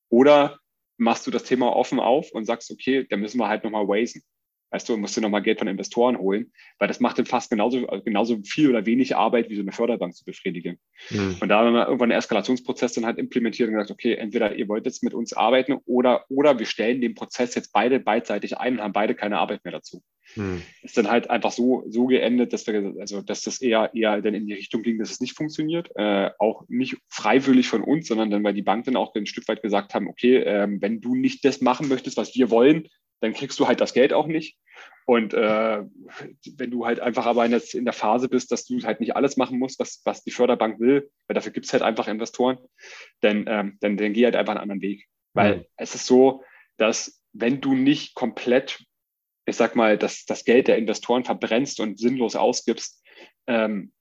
[0.09, 0.59] Oder
[0.97, 4.23] machst du das Thema offen auf und sagst, okay, dann müssen wir halt nochmal waisen.
[4.75, 6.51] Weißt du, musst du nochmal Geld von Investoren holen,
[6.81, 10.17] weil das macht dann fast genauso, genauso viel oder wenig Arbeit, wie so eine Förderbank
[10.17, 10.81] zu befriedigen.
[11.11, 11.37] Mhm.
[11.39, 14.67] Und da haben wir irgendwann einen Eskalationsprozess dann halt implementiert und gesagt, okay, entweder ihr
[14.67, 18.73] wollt jetzt mit uns arbeiten oder, oder wir stellen den Prozess jetzt beide beidseitig ein
[18.73, 20.03] und haben beide keine Arbeit mehr dazu.
[20.35, 20.63] Mhm.
[20.83, 24.35] Ist dann halt einfach so, so geendet, dass wir, also, dass das eher, eher dann
[24.35, 25.89] in die Richtung ging, dass es nicht funktioniert.
[25.95, 29.47] Äh, auch nicht freiwillig von uns, sondern dann, weil die Bank dann auch ein Stück
[29.47, 32.89] weit gesagt haben, okay, ähm, wenn du nicht das machen möchtest, was wir wollen,
[33.25, 34.59] dann kriegst du halt das Geld auch nicht.
[35.07, 35.83] Und äh,
[36.57, 39.17] wenn du halt einfach aber in der, in der, Phase bist, dass du halt nicht
[39.17, 42.59] alles machen musst, was, was die Förderbank will, weil dafür gibt es halt einfach Investoren,
[43.21, 45.07] dann, ähm, dann, dann geh halt einfach einen anderen Weg.
[45.35, 45.65] Weil mhm.
[45.77, 46.45] es ist so,
[46.77, 48.85] dass wenn du nicht komplett,
[49.47, 53.03] ich sag mal, das, das Geld der Investoren verbrennst und sinnlos ausgibst,
[53.47, 53.93] ähm,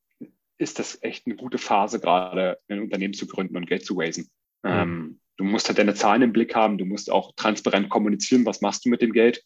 [0.57, 4.30] ist das echt eine gute Phase, gerade ein Unternehmen zu gründen und Geld zu raisen.
[4.63, 4.71] Mhm.
[4.71, 8.62] Ähm, du musst halt deine Zahlen im Blick haben, du musst auch transparent kommunizieren, was
[8.62, 9.44] machst du mit dem Geld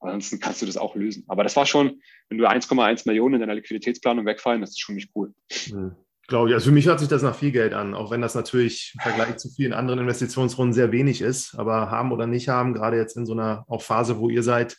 [0.00, 1.24] Ansonsten kannst du das auch lösen.
[1.26, 4.94] Aber das war schon, wenn du 1,1 Millionen in deiner Liquiditätsplanung wegfallen, das ist schon
[4.94, 5.34] nicht cool.
[5.70, 5.92] Mhm.
[6.28, 6.54] Glaube ich.
[6.54, 9.00] Also für mich hört sich das nach viel Geld an, auch wenn das natürlich im
[9.00, 11.54] Vergleich zu vielen anderen Investitionsrunden sehr wenig ist.
[11.54, 14.76] Aber haben oder nicht haben, gerade jetzt in so einer auch Phase, wo ihr seid,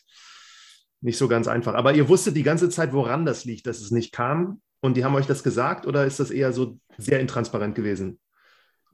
[1.01, 1.73] nicht so ganz einfach.
[1.73, 4.61] Aber ihr wusstet die ganze Zeit, woran das liegt, dass es nicht kam.
[4.79, 8.19] Und die haben euch das gesagt oder ist das eher so sehr intransparent gewesen?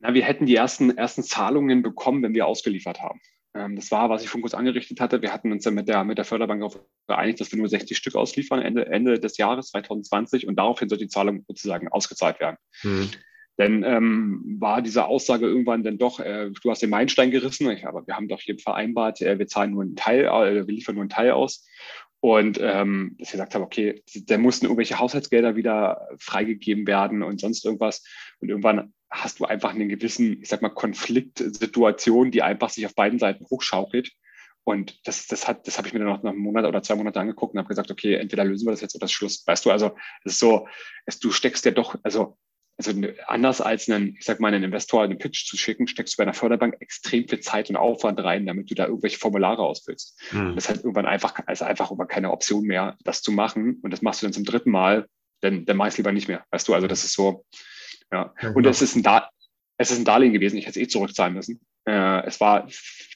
[0.05, 3.19] Na, wir hätten die ersten, ersten Zahlungen bekommen, wenn wir ausgeliefert haben.
[3.55, 5.23] Ähm, das war, was ich vorhin kurz angerichtet hatte.
[5.23, 7.97] Wir hatten uns ja mit der, mit der Förderbank darauf geeinigt, dass wir nur 60
[7.97, 12.57] Stück ausliefern Ende, Ende des Jahres 2020 und daraufhin soll die Zahlung sozusagen ausgezahlt werden.
[12.83, 13.09] Mhm.
[13.57, 17.87] Denn ähm, war diese Aussage irgendwann dann doch, äh, du hast den Meilenstein gerissen, ich,
[17.87, 20.95] aber wir haben doch hier vereinbart, äh, wir zahlen nur einen Teil, äh, wir liefern
[20.95, 21.65] nur einen Teil aus.
[22.25, 27.39] Und ähm, dass ich gesagt habe, okay, da mussten irgendwelche Haushaltsgelder wieder freigegeben werden und
[27.39, 28.03] sonst irgendwas.
[28.39, 32.95] Und irgendwann hast du einfach einen gewissen, ich sag mal, Konfliktsituation, die einfach sich auf
[32.95, 34.11] beiden Seiten hochschaukelt.
[34.63, 36.95] Und das, das, hat, das habe ich mir dann noch nach einem Monat oder zwei
[36.95, 39.45] Monate angeguckt und habe gesagt, okay, entweder lösen wir das jetzt oder das Schluss.
[39.45, 40.67] Weißt du, also es ist so,
[41.05, 42.39] es, du steckst ja doch, also,
[42.77, 42.91] also
[43.27, 46.23] anders als einen, ich sag mal, einen Investor einen Pitch zu schicken, steckst du bei
[46.23, 50.19] einer Förderbank extrem viel Zeit und Aufwand rein, damit du da irgendwelche Formulare ausfüllst.
[50.31, 50.55] Mhm.
[50.55, 53.79] Das ist halt irgendwann einfach, also einfach immer keine Option mehr, das zu machen.
[53.81, 55.07] Und das machst du dann zum dritten Mal,
[55.41, 56.43] denn dann meist lieber nicht mehr.
[56.51, 57.45] Weißt du, also das ist so,
[58.11, 58.33] ja.
[58.41, 59.29] ja und es ist ein da
[59.77, 61.59] es ist ein Darlehen gewesen, ich hätte es eh zurückzahlen müssen.
[61.85, 62.67] Äh, es war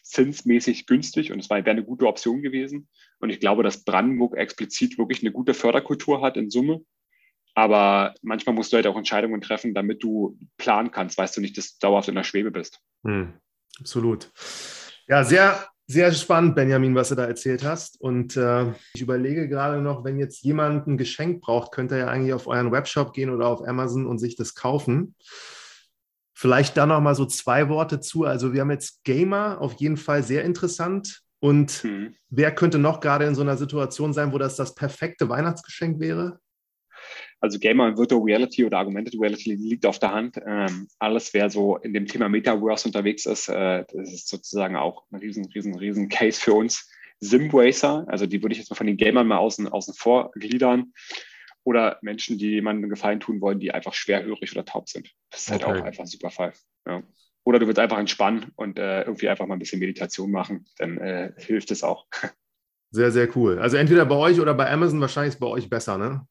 [0.03, 2.89] zinsmäßig günstig und es wäre eine gute Option gewesen.
[3.20, 6.82] Und ich glaube, dass Brandenburg explizit wirklich eine gute Förderkultur hat in Summe.
[7.56, 11.58] Aber manchmal musst du halt auch Entscheidungen treffen, damit du planen kannst, weißt du nicht,
[11.58, 12.80] dass du dauerhaft in der Schwebe bist.
[13.04, 13.34] Hm,
[13.80, 14.32] absolut.
[15.08, 18.00] Ja, sehr, sehr spannend, Benjamin, was du da erzählt hast.
[18.00, 22.08] Und äh, ich überlege gerade noch, wenn jetzt jemand ein Geschenk braucht, könnte er ja
[22.08, 25.16] eigentlich auf euren Webshop gehen oder auf Amazon und sich das kaufen.
[26.34, 28.24] Vielleicht da noch mal so zwei Worte zu.
[28.24, 31.22] Also wir haben jetzt Gamer auf jeden Fall sehr interessant.
[31.39, 32.14] Und mhm.
[32.30, 36.39] wer könnte noch gerade in so einer Situation sein, wo das das perfekte Weihnachtsgeschenk wäre?
[37.41, 40.39] Also Gamer und Virtual Reality oder Augmented Reality liegt auf der Hand.
[40.45, 45.05] Ähm, alles, wer so in dem Thema Metaverse unterwegs ist, äh, das ist sozusagen auch
[45.11, 46.89] ein riesen, riesen, riesen Case für uns.
[47.21, 50.93] Simracer, also die würde ich jetzt mal von den Gamern mal außen, außen vor gliedern
[51.63, 55.11] oder Menschen, die jemandem Gefallen tun wollen, die einfach schwerhörig oder taub sind.
[55.29, 55.81] Das ist halt okay.
[55.81, 56.53] auch einfach ein super Fall.
[56.87, 57.03] Ja.
[57.43, 60.97] Oder du willst einfach entspannen und äh, irgendwie einfach mal ein bisschen Meditation machen, dann
[60.97, 62.07] äh, hilft es auch.
[62.91, 63.59] Sehr, sehr cool.
[63.59, 66.25] Also entweder bei euch oder bei Amazon, wahrscheinlich ist es bei euch besser, ne?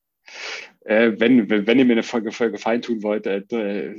[0.84, 3.94] Äh, wenn, wenn, ihr mir eine Folge, Folge Gefallen tun wollt, äh,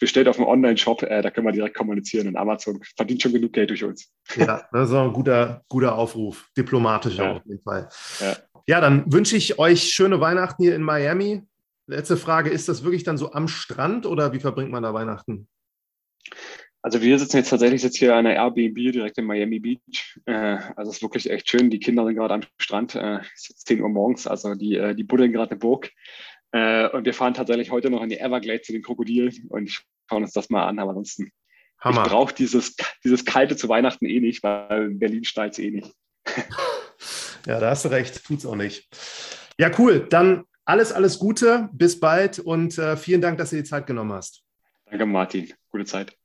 [0.00, 3.52] bestellt auf dem Online-Shop, äh, da können wir direkt kommunizieren und Amazon verdient schon genug
[3.52, 4.10] Geld durch uns.
[4.36, 7.36] Ja, das ist auch ein guter, guter Aufruf, diplomatisch ja.
[7.36, 7.88] auf jeden Fall.
[8.20, 8.36] Ja.
[8.66, 11.42] Ja, dann wünsche ich euch schöne Weihnachten hier in Miami.
[11.86, 15.48] Letzte Frage, ist das wirklich dann so am Strand oder wie verbringt man da Weihnachten?
[16.82, 20.18] Also wir sitzen jetzt tatsächlich jetzt hier an einer Airbnb direkt in Miami Beach.
[20.26, 21.70] Äh, also es ist wirklich echt schön.
[21.70, 22.96] Die Kinder sind gerade am Strand.
[22.96, 25.90] Äh, es ist jetzt 10 Uhr morgens, also die, äh, die buddeln gerade eine Burg.
[26.50, 29.70] Äh, und wir fahren tatsächlich heute noch in die Everglades zu den Krokodilen und
[30.08, 30.80] schauen uns das mal an.
[30.80, 31.30] Aber ansonsten,
[31.78, 32.02] Hammer.
[32.02, 32.74] ich brauche dieses,
[33.04, 35.92] dieses Kalte zu Weihnachten eh nicht, weil in Berlin schneit es eh nicht.
[37.46, 38.88] Ja, da hast du recht, tut's auch nicht.
[39.58, 40.06] Ja, cool.
[40.08, 44.12] Dann alles, alles Gute, bis bald und äh, vielen Dank, dass du die Zeit genommen
[44.12, 44.42] hast.
[44.86, 45.52] Danke, Martin.
[45.70, 46.16] Gute Zeit.